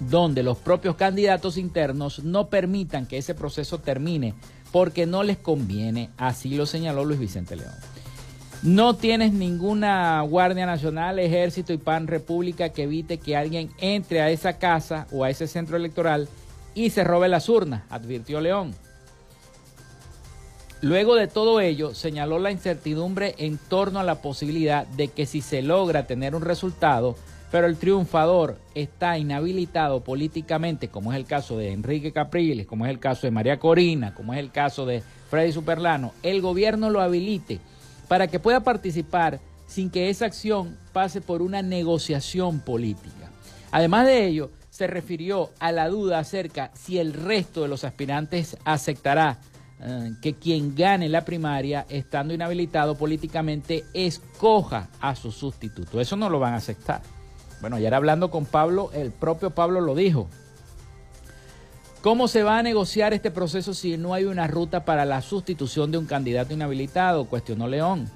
donde 0.00 0.42
los 0.42 0.56
propios 0.56 0.96
candidatos 0.96 1.58
internos 1.58 2.24
no 2.24 2.48
permitan 2.48 3.06
que 3.06 3.18
ese 3.18 3.34
proceso 3.34 3.78
termine 3.78 4.34
porque 4.72 5.06
no 5.06 5.22
les 5.22 5.36
conviene, 5.36 6.10
así 6.16 6.54
lo 6.54 6.64
señaló 6.64 7.04
Luis 7.04 7.20
Vicente 7.20 7.56
León. 7.56 7.74
No 8.62 8.96
tienes 8.96 9.32
ninguna 9.32 10.20
Guardia 10.22 10.66
Nacional, 10.66 11.20
Ejército 11.20 11.72
y 11.72 11.78
PAN 11.78 12.08
República 12.08 12.70
que 12.70 12.82
evite 12.82 13.18
que 13.18 13.36
alguien 13.36 13.70
entre 13.78 14.20
a 14.20 14.30
esa 14.30 14.54
casa 14.58 15.06
o 15.12 15.22
a 15.22 15.30
ese 15.30 15.46
centro 15.46 15.76
electoral 15.76 16.28
y 16.74 16.90
se 16.90 17.04
robe 17.04 17.28
las 17.28 17.48
urnas, 17.48 17.84
advirtió 17.88 18.40
León. 18.40 18.74
Luego 20.80 21.14
de 21.14 21.28
todo 21.28 21.60
ello, 21.60 21.94
señaló 21.94 22.40
la 22.40 22.50
incertidumbre 22.50 23.36
en 23.38 23.58
torno 23.58 24.00
a 24.00 24.04
la 24.04 24.22
posibilidad 24.22 24.88
de 24.88 25.06
que 25.06 25.24
si 25.24 25.40
se 25.40 25.62
logra 25.62 26.08
tener 26.08 26.34
un 26.34 26.42
resultado, 26.42 27.16
pero 27.52 27.68
el 27.68 27.76
triunfador 27.76 28.58
está 28.74 29.18
inhabilitado 29.18 30.02
políticamente, 30.02 30.88
como 30.88 31.12
es 31.12 31.18
el 31.18 31.26
caso 31.26 31.56
de 31.58 31.72
Enrique 31.72 32.12
Capriles, 32.12 32.66
como 32.66 32.86
es 32.86 32.90
el 32.90 32.98
caso 32.98 33.28
de 33.28 33.30
María 33.30 33.60
Corina, 33.60 34.14
como 34.14 34.34
es 34.34 34.40
el 34.40 34.50
caso 34.50 34.84
de 34.84 35.02
Freddy 35.30 35.52
Superlano, 35.52 36.12
el 36.24 36.40
gobierno 36.40 36.90
lo 36.90 37.00
habilite 37.00 37.60
para 38.08 38.26
que 38.26 38.40
pueda 38.40 38.60
participar 38.60 39.40
sin 39.66 39.90
que 39.90 40.08
esa 40.08 40.26
acción 40.26 40.76
pase 40.92 41.20
por 41.20 41.42
una 41.42 41.62
negociación 41.62 42.60
política. 42.60 43.30
Además 43.70 44.06
de 44.06 44.26
ello, 44.26 44.50
se 44.70 44.86
refirió 44.86 45.50
a 45.58 45.72
la 45.72 45.88
duda 45.88 46.18
acerca 46.18 46.70
si 46.74 46.98
el 46.98 47.12
resto 47.12 47.62
de 47.62 47.68
los 47.68 47.84
aspirantes 47.84 48.56
aceptará 48.64 49.38
eh, 49.80 50.12
que 50.22 50.34
quien 50.34 50.74
gane 50.74 51.08
la 51.08 51.24
primaria, 51.24 51.86
estando 51.88 52.34
inhabilitado 52.34 52.96
políticamente, 52.96 53.84
escoja 53.92 54.88
a 55.00 55.14
su 55.14 55.30
sustituto. 55.30 56.00
Eso 56.00 56.16
no 56.16 56.30
lo 56.30 56.38
van 56.38 56.54
a 56.54 56.56
aceptar. 56.56 57.02
Bueno, 57.60 57.76
ayer 57.76 57.94
hablando 57.94 58.30
con 58.30 58.46
Pablo, 58.46 58.90
el 58.92 59.10
propio 59.10 59.50
Pablo 59.50 59.80
lo 59.80 59.94
dijo. 59.94 60.28
¿Cómo 62.00 62.28
se 62.28 62.44
va 62.44 62.58
a 62.58 62.62
negociar 62.62 63.12
este 63.12 63.32
proceso 63.32 63.74
si 63.74 63.96
no 63.96 64.14
hay 64.14 64.24
una 64.24 64.46
ruta 64.46 64.84
para 64.84 65.04
la 65.04 65.20
sustitución 65.20 65.90
de 65.90 65.98
un 65.98 66.06
candidato 66.06 66.54
inhabilitado? 66.54 67.24
Cuestionó 67.24 67.66
León. 67.66 68.08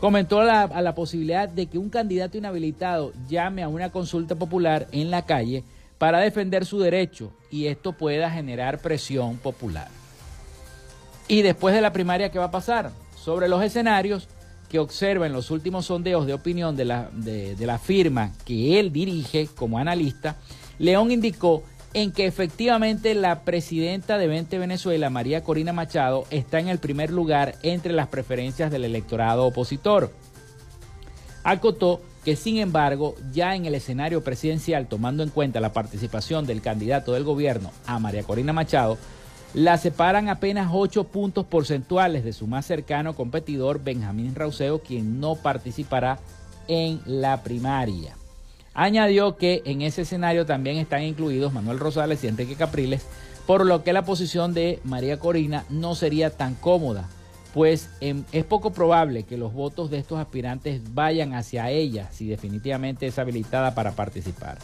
Comentó 0.00 0.42
la, 0.42 0.62
a 0.62 0.82
la 0.82 0.96
posibilidad 0.96 1.48
de 1.48 1.66
que 1.66 1.78
un 1.78 1.90
candidato 1.90 2.38
inhabilitado 2.38 3.12
llame 3.28 3.62
a 3.62 3.68
una 3.68 3.90
consulta 3.90 4.34
popular 4.34 4.88
en 4.90 5.12
la 5.12 5.26
calle 5.26 5.62
para 5.98 6.18
defender 6.18 6.66
su 6.66 6.80
derecho 6.80 7.30
y 7.52 7.66
esto 7.66 7.92
pueda 7.92 8.30
generar 8.30 8.80
presión 8.80 9.36
popular. 9.36 9.88
Y 11.28 11.42
después 11.42 11.72
de 11.72 11.82
la 11.82 11.92
primaria, 11.92 12.32
¿qué 12.32 12.38
va 12.40 12.46
a 12.46 12.50
pasar? 12.50 12.90
Sobre 13.14 13.48
los 13.48 13.62
escenarios 13.62 14.26
que 14.68 14.80
observa 14.80 15.26
en 15.26 15.32
los 15.32 15.52
últimos 15.52 15.86
sondeos 15.86 16.26
de 16.26 16.34
opinión 16.34 16.74
de 16.74 16.84
la, 16.84 17.10
de, 17.12 17.54
de 17.54 17.66
la 17.66 17.78
firma 17.78 18.32
que 18.44 18.80
él 18.80 18.92
dirige 18.92 19.46
como 19.54 19.78
analista, 19.78 20.36
León 20.80 21.12
indicó 21.12 21.62
en 21.92 22.12
que 22.12 22.26
efectivamente 22.26 23.14
la 23.14 23.40
presidenta 23.40 24.16
de 24.16 24.28
20 24.28 24.58
Venezuela, 24.58 25.10
María 25.10 25.42
Corina 25.42 25.72
Machado, 25.72 26.24
está 26.30 26.60
en 26.60 26.68
el 26.68 26.78
primer 26.78 27.10
lugar 27.10 27.56
entre 27.62 27.92
las 27.92 28.08
preferencias 28.08 28.70
del 28.70 28.84
electorado 28.84 29.44
opositor. 29.44 30.12
Acotó 31.42 32.00
que 32.24 32.36
sin 32.36 32.58
embargo, 32.58 33.14
ya 33.32 33.56
en 33.56 33.64
el 33.64 33.74
escenario 33.74 34.22
presidencial, 34.22 34.86
tomando 34.86 35.22
en 35.22 35.30
cuenta 35.30 35.58
la 35.60 35.72
participación 35.72 36.46
del 36.46 36.60
candidato 36.60 37.12
del 37.12 37.24
gobierno 37.24 37.72
a 37.86 37.98
María 37.98 38.22
Corina 38.22 38.52
Machado, 38.52 38.98
la 39.54 39.78
separan 39.78 40.28
apenas 40.28 40.70
8 40.72 41.04
puntos 41.04 41.44
porcentuales 41.46 42.22
de 42.22 42.32
su 42.32 42.46
más 42.46 42.66
cercano 42.66 43.16
competidor, 43.16 43.82
Benjamín 43.82 44.34
Rauseo, 44.34 44.80
quien 44.80 45.18
no 45.18 45.34
participará 45.34 46.20
en 46.68 47.00
la 47.06 47.42
primaria. 47.42 48.19
Añadió 48.74 49.36
que 49.36 49.62
en 49.64 49.82
ese 49.82 50.02
escenario 50.02 50.46
también 50.46 50.76
están 50.76 51.02
incluidos 51.02 51.52
Manuel 51.52 51.80
Rosales 51.80 52.22
y 52.22 52.28
Enrique 52.28 52.54
Capriles, 52.54 53.04
por 53.46 53.66
lo 53.66 53.82
que 53.82 53.92
la 53.92 54.04
posición 54.04 54.54
de 54.54 54.78
María 54.84 55.18
Corina 55.18 55.64
no 55.70 55.96
sería 55.96 56.30
tan 56.30 56.54
cómoda, 56.54 57.08
pues 57.52 57.90
em, 58.00 58.24
es 58.30 58.44
poco 58.44 58.72
probable 58.72 59.24
que 59.24 59.36
los 59.36 59.52
votos 59.52 59.90
de 59.90 59.98
estos 59.98 60.20
aspirantes 60.20 60.94
vayan 60.94 61.34
hacia 61.34 61.68
ella 61.70 62.08
si 62.12 62.28
definitivamente 62.28 63.08
es 63.08 63.18
habilitada 63.18 63.74
para 63.74 63.92
participar. 63.92 64.58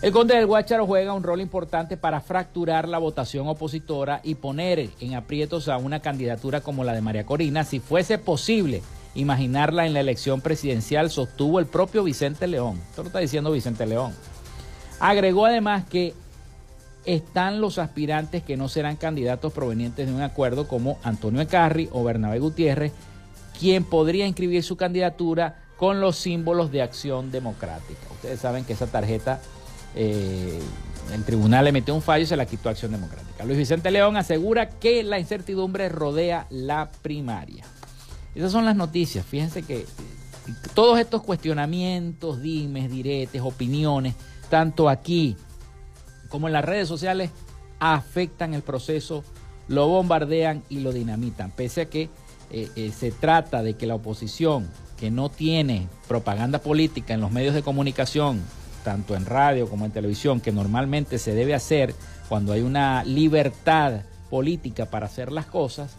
El 0.00 0.12
conde 0.12 0.36
del 0.36 0.46
Guácharo 0.46 0.86
juega 0.86 1.12
un 1.12 1.24
rol 1.24 1.40
importante 1.40 1.96
para 1.96 2.20
fracturar 2.20 2.88
la 2.88 2.98
votación 2.98 3.48
opositora 3.48 4.20
y 4.22 4.36
poner 4.36 4.90
en 5.00 5.14
aprietos 5.14 5.68
a 5.68 5.76
una 5.76 5.98
candidatura 5.98 6.60
como 6.60 6.84
la 6.84 6.92
de 6.92 7.00
María 7.00 7.26
Corina 7.26 7.64
si 7.64 7.80
fuese 7.80 8.16
posible 8.16 8.80
imaginarla 9.18 9.84
en 9.86 9.94
la 9.94 10.00
elección 10.00 10.40
presidencial, 10.40 11.10
sostuvo 11.10 11.58
el 11.58 11.66
propio 11.66 12.04
Vicente 12.04 12.46
León. 12.46 12.80
Esto 12.88 13.02
lo 13.02 13.08
está 13.08 13.18
diciendo 13.18 13.50
Vicente 13.50 13.84
León. 13.84 14.12
Agregó 15.00 15.46
además 15.46 15.84
que 15.84 16.14
están 17.04 17.60
los 17.60 17.78
aspirantes 17.78 18.42
que 18.42 18.56
no 18.56 18.68
serán 18.68 18.96
candidatos 18.96 19.52
provenientes 19.52 20.06
de 20.06 20.12
un 20.12 20.22
acuerdo 20.22 20.68
como 20.68 20.98
Antonio 21.02 21.40
Ecarri 21.40 21.88
o 21.92 22.04
Bernabé 22.04 22.38
Gutiérrez, 22.38 22.92
quien 23.58 23.82
podría 23.84 24.26
inscribir 24.26 24.62
su 24.62 24.76
candidatura 24.76 25.62
con 25.76 26.00
los 26.00 26.16
símbolos 26.16 26.70
de 26.70 26.82
acción 26.82 27.30
democrática. 27.30 28.00
Ustedes 28.12 28.40
saben 28.40 28.64
que 28.64 28.74
esa 28.74 28.86
tarjeta, 28.86 29.40
eh, 29.94 30.60
el 31.12 31.24
tribunal 31.24 31.64
le 31.64 31.72
metió 31.72 31.94
un 31.94 32.02
fallo 32.02 32.24
y 32.24 32.26
se 32.26 32.36
la 32.36 32.46
quitó 32.46 32.68
Acción 32.68 32.92
Democrática. 32.92 33.44
Luis 33.44 33.58
Vicente 33.58 33.90
León 33.90 34.16
asegura 34.16 34.68
que 34.68 35.02
la 35.02 35.18
incertidumbre 35.18 35.88
rodea 35.88 36.46
la 36.50 36.90
primaria. 37.02 37.64
Esas 38.38 38.52
son 38.52 38.64
las 38.64 38.76
noticias. 38.76 39.26
Fíjense 39.26 39.64
que 39.64 39.84
todos 40.72 41.00
estos 41.00 41.24
cuestionamientos, 41.24 42.40
dimes, 42.40 42.88
diretes, 42.88 43.42
opiniones, 43.42 44.14
tanto 44.48 44.88
aquí 44.88 45.36
como 46.28 46.46
en 46.46 46.52
las 46.52 46.64
redes 46.64 46.86
sociales, 46.86 47.32
afectan 47.80 48.54
el 48.54 48.62
proceso, 48.62 49.24
lo 49.66 49.88
bombardean 49.88 50.62
y 50.68 50.78
lo 50.78 50.92
dinamitan. 50.92 51.50
Pese 51.50 51.80
a 51.80 51.90
que 51.90 52.10
eh, 52.52 52.70
eh, 52.76 52.92
se 52.96 53.10
trata 53.10 53.64
de 53.64 53.74
que 53.74 53.88
la 53.88 53.96
oposición, 53.96 54.70
que 54.96 55.10
no 55.10 55.30
tiene 55.30 55.88
propaganda 56.06 56.60
política 56.60 57.14
en 57.14 57.20
los 57.20 57.32
medios 57.32 57.56
de 57.56 57.62
comunicación, 57.64 58.40
tanto 58.84 59.16
en 59.16 59.26
radio 59.26 59.68
como 59.68 59.84
en 59.84 59.90
televisión, 59.90 60.40
que 60.40 60.52
normalmente 60.52 61.18
se 61.18 61.34
debe 61.34 61.56
hacer 61.56 61.92
cuando 62.28 62.52
hay 62.52 62.60
una 62.60 63.02
libertad 63.02 64.02
política 64.30 64.86
para 64.86 65.06
hacer 65.06 65.32
las 65.32 65.46
cosas, 65.46 65.96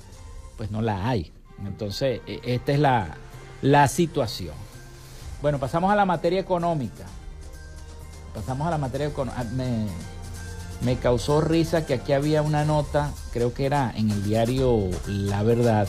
pues 0.55 0.71
no 0.71 0.81
la 0.81 1.09
hay. 1.09 1.33
Entonces, 1.65 2.21
e, 2.25 2.39
esta 2.43 2.71
es 2.71 2.79
la, 2.79 3.87
situación. 3.87 4.55
Bueno, 5.41 5.59
pasamos 5.59 5.91
a 5.91 5.95
la 5.95 6.05
materia 6.05 6.39
económica. 6.39 7.05
Pasamos 8.33 8.67
a 8.67 8.71
la 8.71 8.77
materia 8.77 9.07
económica. 9.07 9.41
Ah, 9.41 9.87
me, 10.81 10.95
causó 10.97 11.41
risa 11.41 11.85
que 11.85 11.93
aquí 11.93 12.13
había 12.13 12.41
una 12.41 12.63
nota, 12.63 13.11
creo 13.31 13.53
que 13.53 13.65
era 13.65 13.91
en 13.95 14.11
el 14.11 14.23
diario 14.23 14.89
La 15.07 15.43
Verdad, 15.43 15.87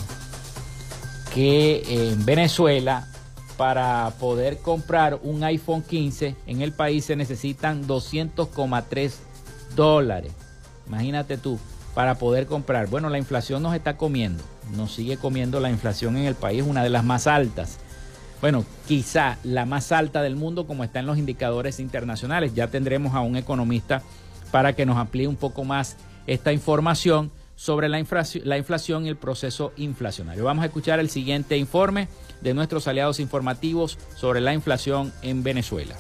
que 1.32 2.10
en 2.10 2.24
Venezuela 2.24 3.06
para 3.56 4.12
poder 4.18 4.58
comprar 4.58 5.20
un 5.22 5.44
iPhone 5.44 5.82
15 5.82 6.34
en 6.46 6.62
el 6.62 6.72
país 6.72 7.04
se 7.04 7.14
necesitan 7.14 7.86
200,3 7.86 9.12
dólares. 9.76 10.32
Imagínate 10.86 11.36
tú, 11.36 11.58
para 12.00 12.14
poder 12.14 12.46
comprar. 12.46 12.86
Bueno, 12.86 13.10
la 13.10 13.18
inflación 13.18 13.62
nos 13.62 13.74
está 13.74 13.98
comiendo 13.98 14.42
nos 14.74 14.94
sigue 14.94 15.18
comiendo 15.18 15.60
la 15.60 15.68
inflación 15.68 16.16
en 16.16 16.24
el 16.24 16.34
país, 16.34 16.64
una 16.66 16.82
de 16.82 16.88
las 16.88 17.04
más 17.04 17.26
altas. 17.26 17.78
bueno, 18.40 18.64
quizá 18.88 19.36
la 19.44 19.66
más 19.66 19.92
alta 19.92 20.22
del 20.22 20.34
mundo 20.34 20.66
como 20.66 20.82
está 20.82 21.00
en 21.00 21.06
los 21.06 21.18
indicadores 21.18 21.78
internacionales. 21.78 22.54
Ya 22.54 22.68
tendremos 22.68 23.14
a 23.14 23.20
un 23.20 23.36
economista 23.36 24.00
para 24.50 24.72
que 24.72 24.86
nos 24.86 24.96
amplíe 24.96 25.28
un 25.28 25.36
poco 25.36 25.62
más 25.62 25.98
esta 26.26 26.54
información 26.54 27.32
sobre 27.54 27.90
la, 27.90 28.02
la 28.44 28.56
inflación 28.56 29.04
y 29.04 29.10
el 29.10 29.16
proceso 29.18 29.74
inflacionario. 29.76 30.44
Vamos 30.44 30.62
a 30.62 30.68
escuchar 30.68 31.00
el 31.00 31.10
siguiente 31.10 31.58
informe 31.58 32.08
de 32.40 32.54
nuestros 32.54 32.88
aliados 32.88 33.20
informativos 33.20 33.98
sobre 34.16 34.40
la 34.40 34.54
inflación 34.54 35.12
en 35.20 35.42
Venezuela. 35.42 35.96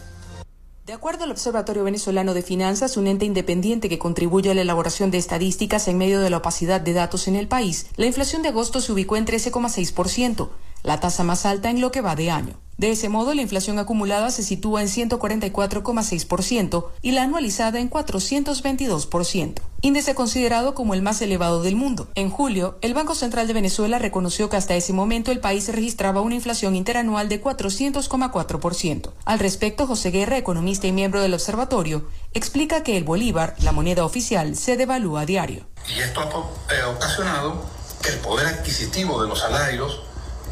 De 0.90 0.96
acuerdo 0.96 1.22
al 1.22 1.30
Observatorio 1.30 1.84
Venezolano 1.84 2.34
de 2.34 2.42
Finanzas, 2.42 2.96
un 2.96 3.06
ente 3.06 3.24
independiente 3.24 3.88
que 3.88 4.00
contribuye 4.00 4.50
a 4.50 4.54
la 4.54 4.62
elaboración 4.62 5.12
de 5.12 5.18
estadísticas 5.18 5.86
en 5.86 5.96
medio 5.96 6.20
de 6.20 6.30
la 6.30 6.38
opacidad 6.38 6.80
de 6.80 6.92
datos 6.92 7.28
en 7.28 7.36
el 7.36 7.46
país, 7.46 7.86
la 7.94 8.06
inflación 8.06 8.42
de 8.42 8.48
agosto 8.48 8.80
se 8.80 8.90
ubicó 8.90 9.16
en 9.16 9.24
13,6%, 9.24 10.48
la 10.82 11.00
tasa 11.00 11.24
más 11.24 11.46
alta 11.46 11.70
en 11.70 11.80
lo 11.80 11.90
que 11.90 12.00
va 12.00 12.16
de 12.16 12.30
año. 12.30 12.54
De 12.80 12.90
ese 12.92 13.10
modo, 13.10 13.34
la 13.34 13.42
inflación 13.42 13.78
acumulada 13.78 14.30
se 14.30 14.42
sitúa 14.42 14.80
en 14.80 14.88
144,6% 14.88 16.86
y 17.02 17.10
la 17.10 17.24
anualizada 17.24 17.78
en 17.78 17.90
422%, 17.90 19.60
índice 19.82 20.14
considerado 20.14 20.74
como 20.74 20.94
el 20.94 21.02
más 21.02 21.20
elevado 21.20 21.62
del 21.62 21.76
mundo. 21.76 22.08
En 22.14 22.30
julio, 22.30 22.78
el 22.80 22.94
Banco 22.94 23.14
Central 23.14 23.46
de 23.48 23.52
Venezuela 23.52 23.98
reconoció 23.98 24.48
que 24.48 24.56
hasta 24.56 24.76
ese 24.76 24.94
momento 24.94 25.30
el 25.30 25.40
país 25.40 25.68
registraba 25.68 26.22
una 26.22 26.36
inflación 26.36 26.74
interanual 26.74 27.28
de 27.28 27.42
400,4%. 27.42 29.12
Al 29.26 29.38
respecto, 29.40 29.86
José 29.86 30.10
Guerra, 30.10 30.38
economista 30.38 30.86
y 30.86 30.92
miembro 30.92 31.20
del 31.20 31.34
observatorio, 31.34 32.08
explica 32.32 32.82
que 32.82 32.96
el 32.96 33.04
bolívar, 33.04 33.56
la 33.60 33.72
moneda 33.72 34.06
oficial, 34.06 34.56
se 34.56 34.78
devalúa 34.78 35.20
a 35.20 35.26
diario. 35.26 35.66
Y 35.94 36.00
esto 36.00 36.20
ha 36.22 36.74
eh, 36.74 36.82
ocasionado 36.96 37.62
que 38.02 38.08
el 38.08 38.18
poder 38.20 38.46
adquisitivo 38.46 39.20
de 39.20 39.28
los 39.28 39.40
salarios 39.40 40.00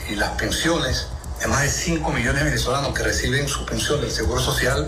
y 0.09 0.17
las 0.17 0.31
pensiones 0.31 1.09
de 1.41 1.47
más 1.47 1.63
de 1.63 1.71
5 1.71 2.11
millones 2.13 2.43
de 2.43 2.51
venezolanos 2.51 2.95
que 2.95 3.03
reciben 3.03 3.47
su 3.49 3.65
pensión 3.65 4.01
del 4.01 4.11
Seguro 4.11 4.41
Social 4.41 4.87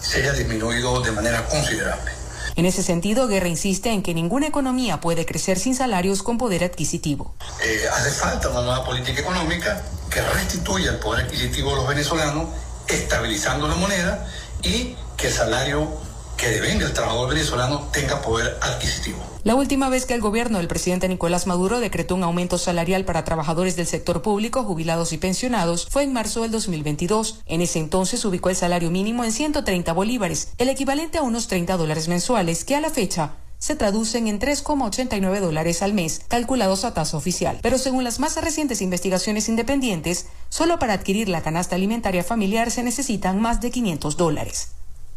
se 0.00 0.20
haya 0.20 0.32
disminuido 0.32 1.00
de 1.00 1.12
manera 1.12 1.46
considerable. 1.46 2.10
En 2.54 2.66
ese 2.66 2.82
sentido, 2.82 3.28
Guerra 3.28 3.48
insiste 3.48 3.90
en 3.90 4.02
que 4.02 4.12
ninguna 4.12 4.46
economía 4.46 5.00
puede 5.00 5.24
crecer 5.24 5.58
sin 5.58 5.74
salarios 5.74 6.22
con 6.22 6.38
poder 6.38 6.64
adquisitivo. 6.64 7.34
Eh, 7.64 7.84
hace 7.90 8.10
falta 8.10 8.50
una 8.50 8.62
nueva 8.62 8.84
política 8.84 9.20
económica 9.20 9.82
que 10.10 10.20
restituya 10.20 10.90
el 10.90 10.98
poder 10.98 11.24
adquisitivo 11.24 11.70
de 11.70 11.76
los 11.76 11.88
venezolanos, 11.88 12.48
estabilizando 12.88 13.68
la 13.68 13.76
moneda 13.76 14.26
y 14.62 14.96
que 15.16 15.28
el 15.28 15.32
salario 15.32 15.88
que 16.36 16.48
devenga 16.48 16.86
el 16.86 16.92
trabajador 16.92 17.30
venezolano 17.30 17.88
tenga 17.92 18.20
poder 18.20 18.58
adquisitivo. 18.60 19.31
La 19.44 19.56
última 19.56 19.88
vez 19.88 20.06
que 20.06 20.14
el 20.14 20.20
gobierno 20.20 20.58
del 20.58 20.68
presidente 20.68 21.08
Nicolás 21.08 21.48
Maduro 21.48 21.80
decretó 21.80 22.14
un 22.14 22.22
aumento 22.22 22.58
salarial 22.58 23.04
para 23.04 23.24
trabajadores 23.24 23.74
del 23.74 23.88
sector 23.88 24.22
público, 24.22 24.62
jubilados 24.62 25.12
y 25.12 25.18
pensionados 25.18 25.88
fue 25.90 26.04
en 26.04 26.12
marzo 26.12 26.42
del 26.42 26.52
2022. 26.52 27.40
En 27.46 27.60
ese 27.60 27.80
entonces 27.80 28.24
ubicó 28.24 28.50
el 28.50 28.56
salario 28.56 28.92
mínimo 28.92 29.24
en 29.24 29.32
130 29.32 29.92
bolívares, 29.94 30.52
el 30.58 30.68
equivalente 30.68 31.18
a 31.18 31.22
unos 31.22 31.48
30 31.48 31.76
dólares 31.76 32.06
mensuales, 32.06 32.64
que 32.64 32.76
a 32.76 32.80
la 32.80 32.90
fecha 32.90 33.34
se 33.58 33.74
traducen 33.74 34.28
en 34.28 34.38
3,89 34.38 35.40
dólares 35.40 35.82
al 35.82 35.92
mes, 35.92 36.20
calculados 36.28 36.84
a 36.84 36.94
tasa 36.94 37.16
oficial. 37.16 37.58
Pero 37.62 37.78
según 37.78 38.04
las 38.04 38.20
más 38.20 38.40
recientes 38.40 38.80
investigaciones 38.80 39.48
independientes, 39.48 40.26
solo 40.50 40.78
para 40.78 40.92
adquirir 40.92 41.28
la 41.28 41.42
canasta 41.42 41.74
alimentaria 41.74 42.22
familiar 42.22 42.70
se 42.70 42.84
necesitan 42.84 43.40
más 43.40 43.60
de 43.60 43.72
500 43.72 44.16
dólares. 44.16 44.68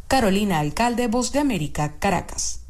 Carolina 0.07 0.59
Alcalde, 0.59 1.05
Voz 1.07 1.31
de 1.31 1.39
América, 1.39 1.93
Caracas. 1.99 2.64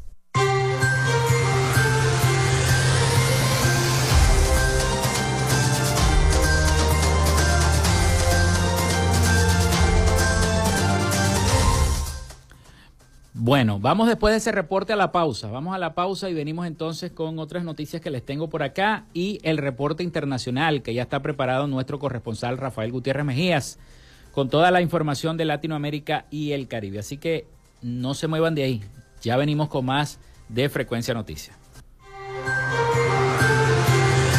Bueno, 13.46 13.78
vamos 13.78 14.08
después 14.08 14.32
de 14.32 14.38
ese 14.38 14.50
reporte 14.50 14.92
a 14.92 14.96
la 14.96 15.12
pausa. 15.12 15.48
Vamos 15.48 15.72
a 15.72 15.78
la 15.78 15.94
pausa 15.94 16.28
y 16.28 16.34
venimos 16.34 16.66
entonces 16.66 17.12
con 17.12 17.38
otras 17.38 17.62
noticias 17.62 18.02
que 18.02 18.10
les 18.10 18.24
tengo 18.24 18.50
por 18.50 18.64
acá 18.64 19.04
y 19.14 19.38
el 19.44 19.58
reporte 19.58 20.02
internacional 20.02 20.82
que 20.82 20.94
ya 20.94 21.02
está 21.02 21.22
preparado 21.22 21.68
nuestro 21.68 22.00
corresponsal 22.00 22.58
Rafael 22.58 22.90
Gutiérrez 22.90 23.24
Mejías 23.24 23.78
con 24.32 24.50
toda 24.50 24.72
la 24.72 24.80
información 24.80 25.36
de 25.36 25.44
Latinoamérica 25.44 26.26
y 26.28 26.50
el 26.50 26.66
Caribe. 26.66 26.98
Así 26.98 27.18
que 27.18 27.46
no 27.82 28.14
se 28.14 28.26
muevan 28.26 28.56
de 28.56 28.64
ahí. 28.64 28.84
Ya 29.22 29.36
venimos 29.36 29.68
con 29.68 29.84
más 29.84 30.18
de 30.48 30.68
Frecuencia 30.68 31.14
Noticias. 31.14 31.56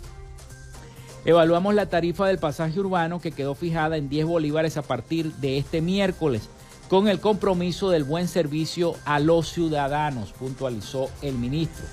Evaluamos 1.27 1.75
la 1.75 1.91
tarifa 1.91 2.27
del 2.27 2.39
pasaje 2.39 2.81
urbano 2.81 3.21
que 3.21 3.31
quedó 3.31 3.55
fijada 3.55 3.99
en 3.99 4.09
10 4.09 4.25
bolívares 4.25 4.79
a 4.79 4.83
partir 4.83 5.35
de 5.35 5.59
este 5.59 5.83
miércoles, 5.83 6.49
con 6.89 7.09
el 7.09 7.21
compromiso 7.21 7.91
del 7.91 8.05
buen 8.05 8.27
servicio 8.27 8.95
a 9.05 9.21
los 9.21 9.51
ciudadanos, 9.51 10.33
puntualizó 10.33 11.11
el 11.21 11.35
ministro. 11.35 11.85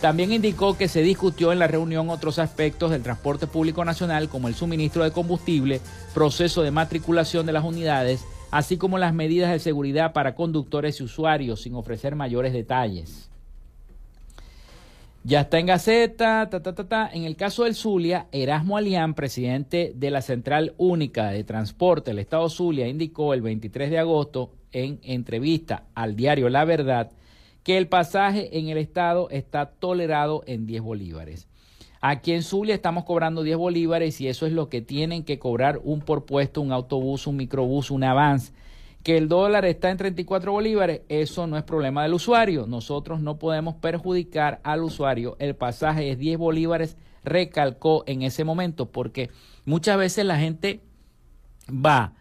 También 0.00 0.32
indicó 0.32 0.76
que 0.76 0.88
se 0.88 1.02
discutió 1.02 1.52
en 1.52 1.60
la 1.60 1.66
reunión 1.68 2.10
otros 2.10 2.40
aspectos 2.40 2.90
del 2.90 3.02
transporte 3.02 3.46
público 3.46 3.84
nacional 3.84 4.28
como 4.28 4.48
el 4.48 4.54
suministro 4.54 5.04
de 5.04 5.12
combustible, 5.12 5.80
proceso 6.14 6.62
de 6.62 6.70
matriculación 6.70 7.46
de 7.46 7.52
las 7.52 7.64
unidades, 7.64 8.24
así 8.50 8.76
como 8.76 8.98
las 8.98 9.14
medidas 9.14 9.50
de 9.50 9.58
seguridad 9.58 10.12
para 10.12 10.34
conductores 10.34 11.00
y 11.00 11.04
usuarios, 11.04 11.62
sin 11.62 11.74
ofrecer 11.74 12.14
mayores 12.14 12.52
detalles. 12.52 13.30
Ya 15.24 15.42
está 15.42 15.58
en 15.58 15.66
Gaceta, 15.66 16.48
ta, 16.48 16.62
ta, 16.62 16.74
ta, 16.74 16.88
ta. 16.88 17.10
En 17.12 17.24
el 17.24 17.36
caso 17.36 17.64
del 17.64 17.74
Zulia, 17.74 18.28
Erasmo 18.32 18.76
Alián, 18.76 19.14
presidente 19.14 19.92
de 19.94 20.10
la 20.10 20.22
Central 20.22 20.74
Única 20.78 21.30
de 21.30 21.44
Transporte 21.44 22.12
del 22.12 22.20
Estado 22.20 22.48
Zulia, 22.48 22.88
indicó 22.88 23.34
el 23.34 23.42
23 23.42 23.90
de 23.90 23.98
agosto 23.98 24.52
en 24.72 25.00
entrevista 25.02 25.84
al 25.94 26.16
diario 26.16 26.48
La 26.48 26.64
Verdad 26.64 27.10
que 27.62 27.76
el 27.76 27.88
pasaje 27.88 28.58
en 28.58 28.68
el 28.68 28.78
Estado 28.78 29.28
está 29.30 29.66
tolerado 29.66 30.42
en 30.46 30.64
10 30.64 30.80
bolívares. 30.80 31.48
Aquí 32.00 32.32
en 32.32 32.42
Zulia 32.42 32.74
estamos 32.74 33.04
cobrando 33.04 33.42
10 33.42 33.56
bolívares 33.56 34.20
y 34.20 34.28
eso 34.28 34.46
es 34.46 34.52
lo 34.52 34.68
que 34.68 34.80
tienen 34.80 35.24
que 35.24 35.38
cobrar 35.38 35.80
un 35.82 36.00
por 36.00 36.26
puesto, 36.26 36.60
un 36.60 36.72
autobús, 36.72 37.26
un 37.26 37.36
microbús, 37.36 37.90
un 37.90 38.04
avance. 38.04 38.52
Que 39.02 39.16
el 39.16 39.28
dólar 39.28 39.64
está 39.64 39.90
en 39.90 39.96
34 39.96 40.52
bolívares, 40.52 41.02
eso 41.08 41.46
no 41.46 41.56
es 41.56 41.64
problema 41.64 42.02
del 42.02 42.14
usuario. 42.14 42.66
Nosotros 42.66 43.20
no 43.20 43.38
podemos 43.38 43.74
perjudicar 43.76 44.60
al 44.62 44.82
usuario. 44.82 45.36
El 45.40 45.56
pasaje 45.56 46.10
es 46.10 46.18
10 46.18 46.38
bolívares, 46.38 46.96
recalcó 47.24 48.04
en 48.06 48.22
ese 48.22 48.44
momento, 48.44 48.86
porque 48.86 49.30
muchas 49.64 49.98
veces 49.98 50.24
la 50.24 50.38
gente 50.38 50.82
va, 51.68 52.14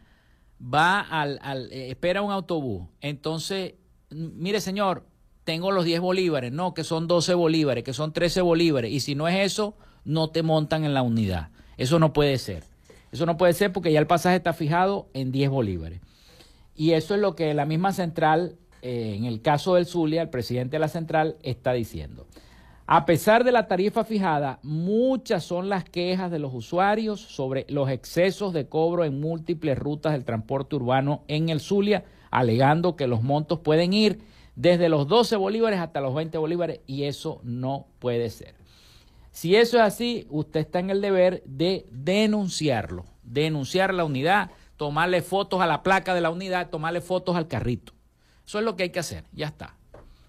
va 0.62 1.02
al, 1.02 1.40
al 1.42 1.72
eh, 1.72 1.90
espera 1.90 2.24
un 2.24 2.32
autobús. 2.32 2.88
Entonces, 3.02 3.76
mire 4.10 4.60
señor, 4.60 5.06
tengo 5.48 5.72
los 5.72 5.86
10 5.86 6.02
bolívares, 6.02 6.52
no, 6.52 6.74
que 6.74 6.84
son 6.84 7.08
12 7.08 7.34
bolívares, 7.34 7.86
que 7.86 7.94
son 7.94 8.12
13 8.12 8.42
bolívares, 8.42 8.92
y 8.92 9.00
si 9.00 9.16
no 9.16 9.30
es 9.30 9.38
eso, 9.38 9.76
no 10.04 10.30
te 10.30 10.44
montan 10.44 10.84
en 10.84 10.94
la 10.94 11.04
unidad. 11.04 11.52
Eso 11.78 12.00
no 12.00 12.12
puede 12.12 12.38
ser. 12.38 12.66
Eso 13.14 13.26
no 13.26 13.38
puede 13.38 13.54
ser 13.54 13.72
porque 13.72 13.94
ya 13.94 14.00
el 14.00 14.08
pasaje 14.08 14.36
está 14.36 14.52
fijado 14.52 15.08
en 15.14 15.32
10 15.32 15.50
bolívares. 15.50 16.02
Y 16.76 16.92
eso 16.92 17.16
es 17.16 17.22
lo 17.22 17.38
que 17.38 17.54
la 17.54 17.66
misma 17.66 17.94
central, 17.94 18.58
eh, 18.82 19.16
en 19.18 19.24
el 19.24 19.42
caso 19.42 19.76
del 19.76 19.86
Zulia, 19.86 20.22
el 20.22 20.30
presidente 20.30 20.76
de 20.76 20.80
la 20.80 20.90
central, 20.90 21.38
está 21.44 21.72
diciendo. 21.72 22.28
A 22.86 23.06
pesar 23.06 23.46
de 23.46 23.54
la 23.54 23.68
tarifa 23.68 24.04
fijada, 24.04 24.60
muchas 24.64 25.46
son 25.46 25.70
las 25.70 25.86
quejas 25.86 26.30
de 26.30 26.40
los 26.40 26.54
usuarios 26.54 27.22
sobre 27.22 27.66
los 27.70 27.90
excesos 27.90 28.52
de 28.52 28.68
cobro 28.68 29.06
en 29.06 29.22
múltiples 29.22 29.80
rutas 29.80 30.12
del 30.12 30.26
transporte 30.26 30.76
urbano 30.76 31.24
en 31.30 31.48
el 31.48 31.62
Zulia, 31.62 32.04
alegando 32.32 32.98
que 32.98 33.08
los 33.08 33.24
montos 33.24 33.60
pueden 33.60 33.94
ir 33.94 34.20
desde 34.58 34.90
los 34.90 35.08
12 35.08 35.36
bolívares 35.36 35.80
hasta 35.80 36.02
los 36.02 36.16
20 36.16 36.38
bolívares 36.40 36.82
y 36.88 37.04
eso 37.04 37.40
no 37.44 37.86
puede 38.00 38.32
ser. 38.32 38.56
Si 39.32 39.56
eso 39.56 39.78
es 39.78 39.84
así, 39.84 40.26
usted 40.32 40.62
está 40.62 40.80
en 40.80 40.90
el 40.90 41.00
deber 41.00 41.44
de 41.46 41.86
denunciarlo, 41.92 43.06
denunciar 43.22 43.94
la 43.94 44.04
unidad, 44.04 44.50
tomarle 44.76 45.22
fotos 45.22 45.62
a 45.62 45.68
la 45.68 45.84
placa 45.84 46.16
de 46.16 46.22
la 46.22 46.32
unidad, 46.32 46.72
tomarle 46.72 47.02
fotos 47.02 47.36
al 47.36 47.48
carrito. 47.48 47.94
Eso 48.48 48.58
es 48.58 48.66
lo 48.66 48.76
que 48.76 48.84
hay 48.84 48.90
que 48.90 49.00
hacer, 49.00 49.26
ya 49.32 49.46
está. 49.46 49.76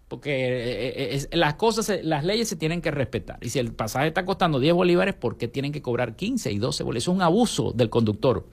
Porque 0.09 0.31
eh, 0.31 1.15
eh, 1.15 1.37
las 1.37 1.55
cosas, 1.55 1.91
las 2.03 2.23
leyes 2.23 2.51
se 2.51 2.57
tienen 2.57 2.83
que 2.83 2.91
respetar. 2.91 3.39
Y 3.41 3.49
si 3.49 3.59
el 3.59 3.73
pasaje 3.73 4.09
está 4.09 4.27
costando 4.27 4.61
10 4.61 4.75
bolívares, 4.75 5.15
¿por 5.15 5.39
qué 5.39 5.49
tienen 5.49 5.73
que 5.73 5.81
cobrar 5.81 6.17
15 6.17 6.53
y 6.53 6.59
12 6.59 6.83
bolívares? 6.83 7.05
Es 7.05 7.09
un 7.09 7.23
abuso 7.23 7.73
del 7.73 7.89
conductor. 7.89 8.47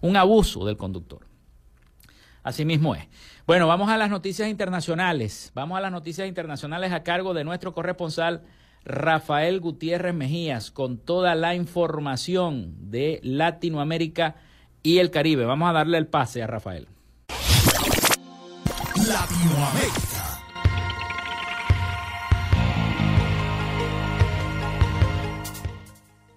Un 0.00 0.16
abuso 0.16 0.64
del 0.64 0.76
conductor. 0.76 1.26
Así 2.44 2.64
mismo 2.64 2.94
es. 2.94 3.06
Bueno, 3.48 3.66
vamos 3.66 3.88
a 3.88 3.96
las 3.96 4.10
noticias 4.10 4.46
internacionales. 4.50 5.52
Vamos 5.54 5.78
a 5.78 5.80
las 5.80 5.90
noticias 5.90 6.28
internacionales 6.28 6.92
a 6.92 7.02
cargo 7.02 7.32
de 7.32 7.44
nuestro 7.44 7.72
corresponsal 7.72 8.42
Rafael 8.84 9.60
Gutiérrez 9.60 10.12
Mejías 10.12 10.70
con 10.70 10.98
toda 10.98 11.34
la 11.34 11.54
información 11.54 12.74
de 12.90 13.20
Latinoamérica 13.22 14.36
y 14.82 14.98
el 14.98 15.10
Caribe. 15.10 15.46
Vamos 15.46 15.70
a 15.70 15.72
darle 15.72 15.96
el 15.96 16.08
pase 16.08 16.42
a 16.42 16.46
Rafael. 16.46 16.88
Latinoamérica. 18.96 20.17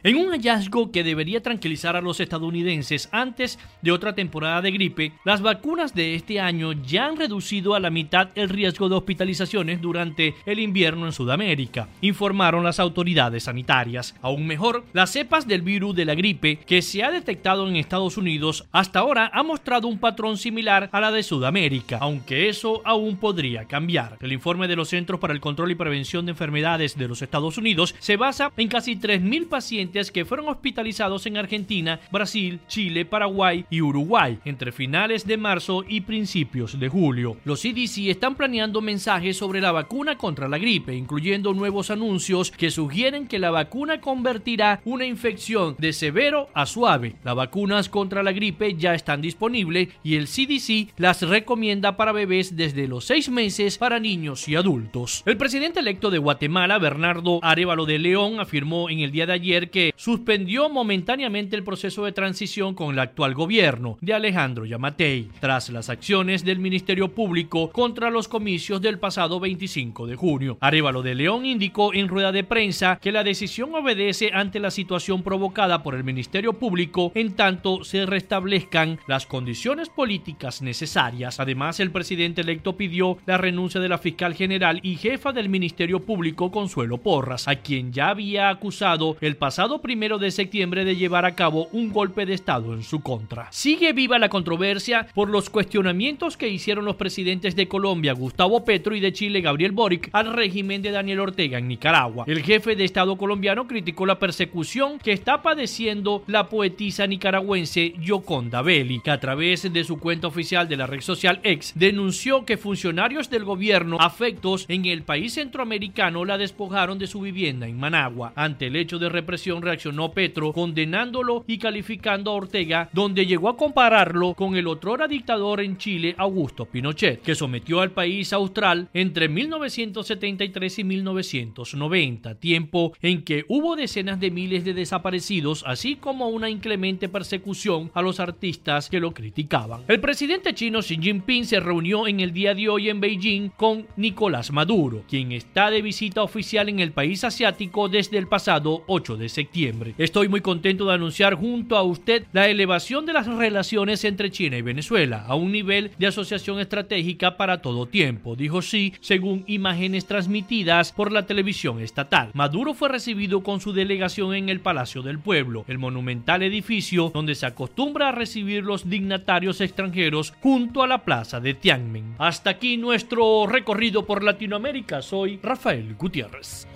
En 0.03 0.15
un 0.15 0.31
hallazgo 0.31 0.91
que 0.91 1.03
debería 1.03 1.43
tranquilizar 1.43 1.95
a 1.95 2.01
los 2.01 2.19
estadounidenses 2.19 3.07
antes 3.11 3.59
de 3.83 3.91
otra 3.91 4.15
temporada 4.15 4.59
de 4.59 4.71
gripe, 4.71 5.11
las 5.25 5.43
vacunas 5.43 5.93
de 5.93 6.15
este 6.15 6.39
año 6.39 6.71
ya 6.71 7.05
han 7.05 7.17
reducido 7.17 7.75
a 7.75 7.79
la 7.79 7.91
mitad 7.91 8.29
el 8.33 8.49
riesgo 8.49 8.89
de 8.89 8.95
hospitalizaciones 8.95 9.79
durante 9.79 10.33
el 10.47 10.57
invierno 10.57 11.05
en 11.05 11.11
Sudamérica, 11.11 11.87
informaron 12.01 12.63
las 12.63 12.79
autoridades 12.79 13.43
sanitarias. 13.43 14.15
Aún 14.23 14.47
mejor, 14.47 14.85
las 14.93 15.11
cepas 15.11 15.47
del 15.47 15.61
virus 15.61 15.95
de 15.95 16.05
la 16.05 16.15
gripe 16.15 16.57
que 16.57 16.81
se 16.81 17.03
ha 17.03 17.11
detectado 17.11 17.69
en 17.69 17.75
Estados 17.75 18.17
Unidos 18.17 18.65
hasta 18.71 19.01
ahora 19.01 19.29
ha 19.31 19.43
mostrado 19.43 19.87
un 19.87 19.99
patrón 19.99 20.37
similar 20.37 20.89
a 20.91 20.99
la 20.99 21.11
de 21.11 21.21
Sudamérica, 21.21 21.99
aunque 22.01 22.49
eso 22.49 22.81
aún 22.85 23.17
podría 23.17 23.65
cambiar. 23.65 24.17
El 24.19 24.33
informe 24.33 24.67
de 24.67 24.75
los 24.75 24.89
Centros 24.89 25.19
para 25.19 25.33
el 25.33 25.41
Control 25.41 25.69
y 25.69 25.75
Prevención 25.75 26.25
de 26.25 26.31
Enfermedades 26.31 26.97
de 26.97 27.07
los 27.07 27.21
Estados 27.21 27.59
Unidos 27.59 27.93
se 27.99 28.17
basa 28.17 28.51
en 28.57 28.67
casi 28.67 28.95
3.000 28.95 29.47
pacientes 29.47 29.90
que 29.91 30.25
fueron 30.25 30.47
hospitalizados 30.47 31.25
en 31.25 31.37
Argentina, 31.37 31.99
Brasil, 32.11 32.59
Chile, 32.67 33.05
Paraguay 33.05 33.65
y 33.69 33.81
Uruguay 33.81 34.39
entre 34.45 34.71
finales 34.71 35.27
de 35.27 35.37
marzo 35.37 35.83
y 35.87 36.01
principios 36.01 36.79
de 36.79 36.87
julio. 36.87 37.37
Los 37.43 37.61
CDC 37.61 38.09
están 38.09 38.35
planeando 38.35 38.81
mensajes 38.81 39.37
sobre 39.37 39.61
la 39.61 39.71
vacuna 39.71 40.17
contra 40.17 40.47
la 40.47 40.57
gripe, 40.57 40.95
incluyendo 40.95 41.53
nuevos 41.53 41.91
anuncios 41.91 42.51
que 42.51 42.71
sugieren 42.71 43.27
que 43.27 43.39
la 43.39 43.51
vacuna 43.51 43.99
convertirá 43.99 44.81
una 44.85 45.05
infección 45.05 45.75
de 45.77 45.91
severo 45.91 46.49
a 46.53 46.65
suave. 46.65 47.15
Las 47.23 47.35
vacunas 47.35 47.89
contra 47.89 48.23
la 48.23 48.31
gripe 48.31 48.75
ya 48.75 48.95
están 48.95 49.21
disponibles 49.21 49.89
y 50.03 50.15
el 50.15 50.27
CDC 50.27 50.93
las 50.97 51.21
recomienda 51.21 51.97
para 51.97 52.11
bebés 52.11 52.55
desde 52.55 52.87
los 52.87 53.05
seis 53.05 53.29
meses 53.29 53.77
para 53.77 53.99
niños 53.99 54.47
y 54.47 54.55
adultos. 54.55 55.23
El 55.25 55.37
presidente 55.37 55.79
electo 55.79 56.09
de 56.09 56.17
Guatemala, 56.17 56.77
Bernardo 56.77 57.39
Arevalo 57.41 57.85
de 57.85 57.99
León, 57.99 58.39
afirmó 58.39 58.89
en 58.89 58.99
el 58.99 59.11
día 59.11 59.25
de 59.25 59.33
ayer 59.33 59.69
que 59.69 59.80
suspendió 59.95 60.69
momentáneamente 60.69 61.55
el 61.55 61.63
proceso 61.63 62.05
de 62.05 62.11
transición 62.11 62.75
con 62.75 62.93
el 62.93 62.99
actual 62.99 63.33
gobierno 63.33 63.97
de 64.01 64.13
Alejandro 64.13 64.65
Yamatei, 64.65 65.29
tras 65.39 65.69
las 65.69 65.89
acciones 65.89 66.43
del 66.43 66.59
Ministerio 66.59 67.09
Público 67.09 67.71
contra 67.71 68.09
los 68.09 68.27
comicios 68.27 68.81
del 68.81 68.99
pasado 68.99 69.39
25 69.39 70.07
de 70.07 70.15
junio. 70.15 70.57
Arevalo 70.61 71.01
de 71.01 71.15
León 71.15 71.45
indicó 71.45 71.93
en 71.93 72.07
rueda 72.07 72.31
de 72.31 72.43
prensa 72.43 72.99
que 73.01 73.11
la 73.11 73.23
decisión 73.23 73.73
obedece 73.73 74.31
ante 74.33 74.59
la 74.59 74.71
situación 74.71 75.23
provocada 75.23 75.83
por 75.83 75.95
el 75.95 76.03
Ministerio 76.03 76.53
Público 76.53 77.11
en 77.15 77.33
tanto 77.33 77.83
se 77.83 78.05
restablezcan 78.05 78.99
las 79.07 79.25
condiciones 79.25 79.89
políticas 79.89 80.61
necesarias. 80.61 81.39
Además, 81.39 81.79
el 81.79 81.91
presidente 81.91 82.41
electo 82.41 82.77
pidió 82.77 83.17
la 83.25 83.37
renuncia 83.37 83.81
de 83.81 83.89
la 83.89 83.97
fiscal 83.97 84.33
general 84.33 84.79
y 84.83 84.95
jefa 84.95 85.31
del 85.31 85.49
Ministerio 85.49 86.01
Público, 86.01 86.51
Consuelo 86.51 86.97
Porras, 86.97 87.47
a 87.47 87.55
quien 87.55 87.93
ya 87.93 88.09
había 88.09 88.49
acusado 88.49 89.17
el 89.21 89.37
pasado 89.37 89.70
pasado 89.71 89.81
primero 89.81 90.17
de 90.17 90.31
septiembre 90.31 90.83
de 90.83 90.97
llevar 90.97 91.23
a 91.25 91.35
cabo 91.35 91.67
un 91.71 91.93
golpe 91.93 92.25
de 92.25 92.33
Estado 92.33 92.73
en 92.73 92.83
su 92.83 92.99
contra. 93.01 93.47
Sigue 93.51 93.93
viva 93.93 94.19
la 94.19 94.27
controversia 94.27 95.07
por 95.13 95.29
los 95.29 95.49
cuestionamientos 95.49 96.35
que 96.35 96.49
hicieron 96.49 96.83
los 96.83 96.97
presidentes 96.97 97.55
de 97.55 97.67
Colombia, 97.67 98.13
Gustavo 98.13 98.65
Petro, 98.65 98.95
y 98.95 98.99
de 98.99 99.13
Chile, 99.13 99.39
Gabriel 99.39 99.71
Boric, 99.71 100.09
al 100.11 100.33
régimen 100.33 100.81
de 100.81 100.91
Daniel 100.91 101.21
Ortega 101.21 101.57
en 101.57 101.69
Nicaragua. 101.69 102.25
El 102.27 102.43
jefe 102.43 102.75
de 102.75 102.83
Estado 102.83 103.15
colombiano 103.17 103.67
criticó 103.67 104.05
la 104.05 104.19
persecución 104.19 104.99
que 104.99 105.13
está 105.13 105.41
padeciendo 105.41 106.23
la 106.27 106.49
poetisa 106.49 107.07
nicaragüense 107.07 107.93
Yoconda 108.01 108.61
Belli, 108.61 108.99
que 108.99 109.11
a 109.11 109.19
través 109.19 109.71
de 109.71 109.83
su 109.83 109.99
cuenta 109.99 110.27
oficial 110.27 110.67
de 110.67 110.77
la 110.77 110.87
red 110.87 111.01
social 111.01 111.39
X 111.43 111.73
denunció 111.75 112.45
que 112.45 112.57
funcionarios 112.57 113.29
del 113.29 113.45
gobierno 113.45 113.97
afectos 113.99 114.65
en 114.67 114.85
el 114.85 115.03
país 115.03 115.35
centroamericano 115.35 116.25
la 116.25 116.37
despojaron 116.37 116.99
de 116.99 117.07
su 117.07 117.21
vivienda 117.21 117.67
en 117.67 117.79
Managua. 117.79 118.33
Ante 118.35 118.67
el 118.67 118.75
hecho 118.75 118.99
de 118.99 119.07
represión 119.07 119.60
reaccionó 119.61 120.11
Petro 120.11 120.53
condenándolo 120.53 121.43
y 121.47 121.57
calificando 121.57 122.31
a 122.31 122.35
Ortega, 122.35 122.89
donde 122.93 123.25
llegó 123.25 123.49
a 123.49 123.57
compararlo 123.57 124.33
con 124.33 124.55
el 124.55 124.67
otrora 124.67 125.07
dictador 125.07 125.61
en 125.61 125.77
Chile, 125.77 126.15
Augusto 126.17 126.65
Pinochet, 126.65 127.21
que 127.21 127.35
sometió 127.35 127.81
al 127.81 127.91
país 127.91 128.33
austral 128.33 128.89
entre 128.93 129.29
1973 129.29 130.79
y 130.79 130.83
1990, 130.83 132.35
tiempo 132.35 132.93
en 133.01 133.23
que 133.23 133.45
hubo 133.47 133.75
decenas 133.75 134.19
de 134.19 134.31
miles 134.31 134.65
de 134.65 134.73
desaparecidos, 134.73 135.63
así 135.67 135.95
como 135.95 136.29
una 136.29 136.49
inclemente 136.49 137.09
persecución 137.09 137.91
a 137.93 138.01
los 138.01 138.19
artistas 138.19 138.89
que 138.89 138.99
lo 138.99 139.13
criticaban. 139.13 139.83
El 139.87 139.99
presidente 139.99 140.53
chino 140.53 140.79
Xi 140.81 140.97
Jinping 141.01 141.45
se 141.45 141.59
reunió 141.59 142.07
en 142.07 142.19
el 142.19 142.33
día 142.33 142.53
de 142.53 142.69
hoy 142.69 142.89
en 142.89 142.99
Beijing 142.99 143.49
con 143.49 143.87
Nicolás 143.95 144.51
Maduro, 144.51 145.03
quien 145.07 145.31
está 145.31 145.69
de 145.69 145.81
visita 145.81 146.23
oficial 146.23 146.69
en 146.69 146.79
el 146.79 146.91
país 146.91 147.23
asiático 147.23 147.89
desde 147.89 148.17
el 148.17 148.27
pasado 148.27 148.83
8 148.87 149.17
de 149.17 149.29
septiembre. 149.29 149.50
Estoy 149.97 150.29
muy 150.29 150.39
contento 150.39 150.85
de 150.85 150.93
anunciar 150.93 151.35
junto 151.35 151.75
a 151.75 151.83
usted 151.83 152.25
la 152.31 152.47
elevación 152.47 153.05
de 153.05 153.11
las 153.11 153.27
relaciones 153.27 154.05
entre 154.05 154.31
China 154.31 154.57
y 154.57 154.61
Venezuela 154.61 155.25
a 155.27 155.35
un 155.35 155.51
nivel 155.51 155.91
de 155.99 156.07
asociación 156.07 156.59
estratégica 156.59 157.35
para 157.35 157.61
todo 157.61 157.85
tiempo, 157.85 158.37
dijo 158.37 158.61
Xi, 158.61 158.93
según 159.01 159.43
imágenes 159.47 160.05
transmitidas 160.05 160.93
por 160.93 161.11
la 161.11 161.25
televisión 161.25 161.81
estatal. 161.81 162.31
Maduro 162.33 162.73
fue 162.73 162.87
recibido 162.87 163.43
con 163.43 163.59
su 163.59 163.73
delegación 163.73 164.33
en 164.33 164.47
el 164.47 164.61
Palacio 164.61 165.01
del 165.01 165.19
Pueblo, 165.19 165.65
el 165.67 165.79
monumental 165.79 166.43
edificio 166.43 167.11
donde 167.13 167.35
se 167.35 167.45
acostumbra 167.45 168.09
a 168.09 168.13
recibir 168.13 168.63
los 168.63 168.89
dignatarios 168.89 169.59
extranjeros 169.59 170.33
junto 170.41 170.81
a 170.81 170.87
la 170.87 171.03
plaza 171.03 171.41
de 171.41 171.53
Tiananmen. 171.55 172.15
Hasta 172.19 172.51
aquí 172.51 172.77
nuestro 172.77 173.47
recorrido 173.47 174.05
por 174.05 174.23
Latinoamérica. 174.23 175.01
Soy 175.01 175.39
Rafael 175.43 175.95
Gutiérrez. 175.95 176.67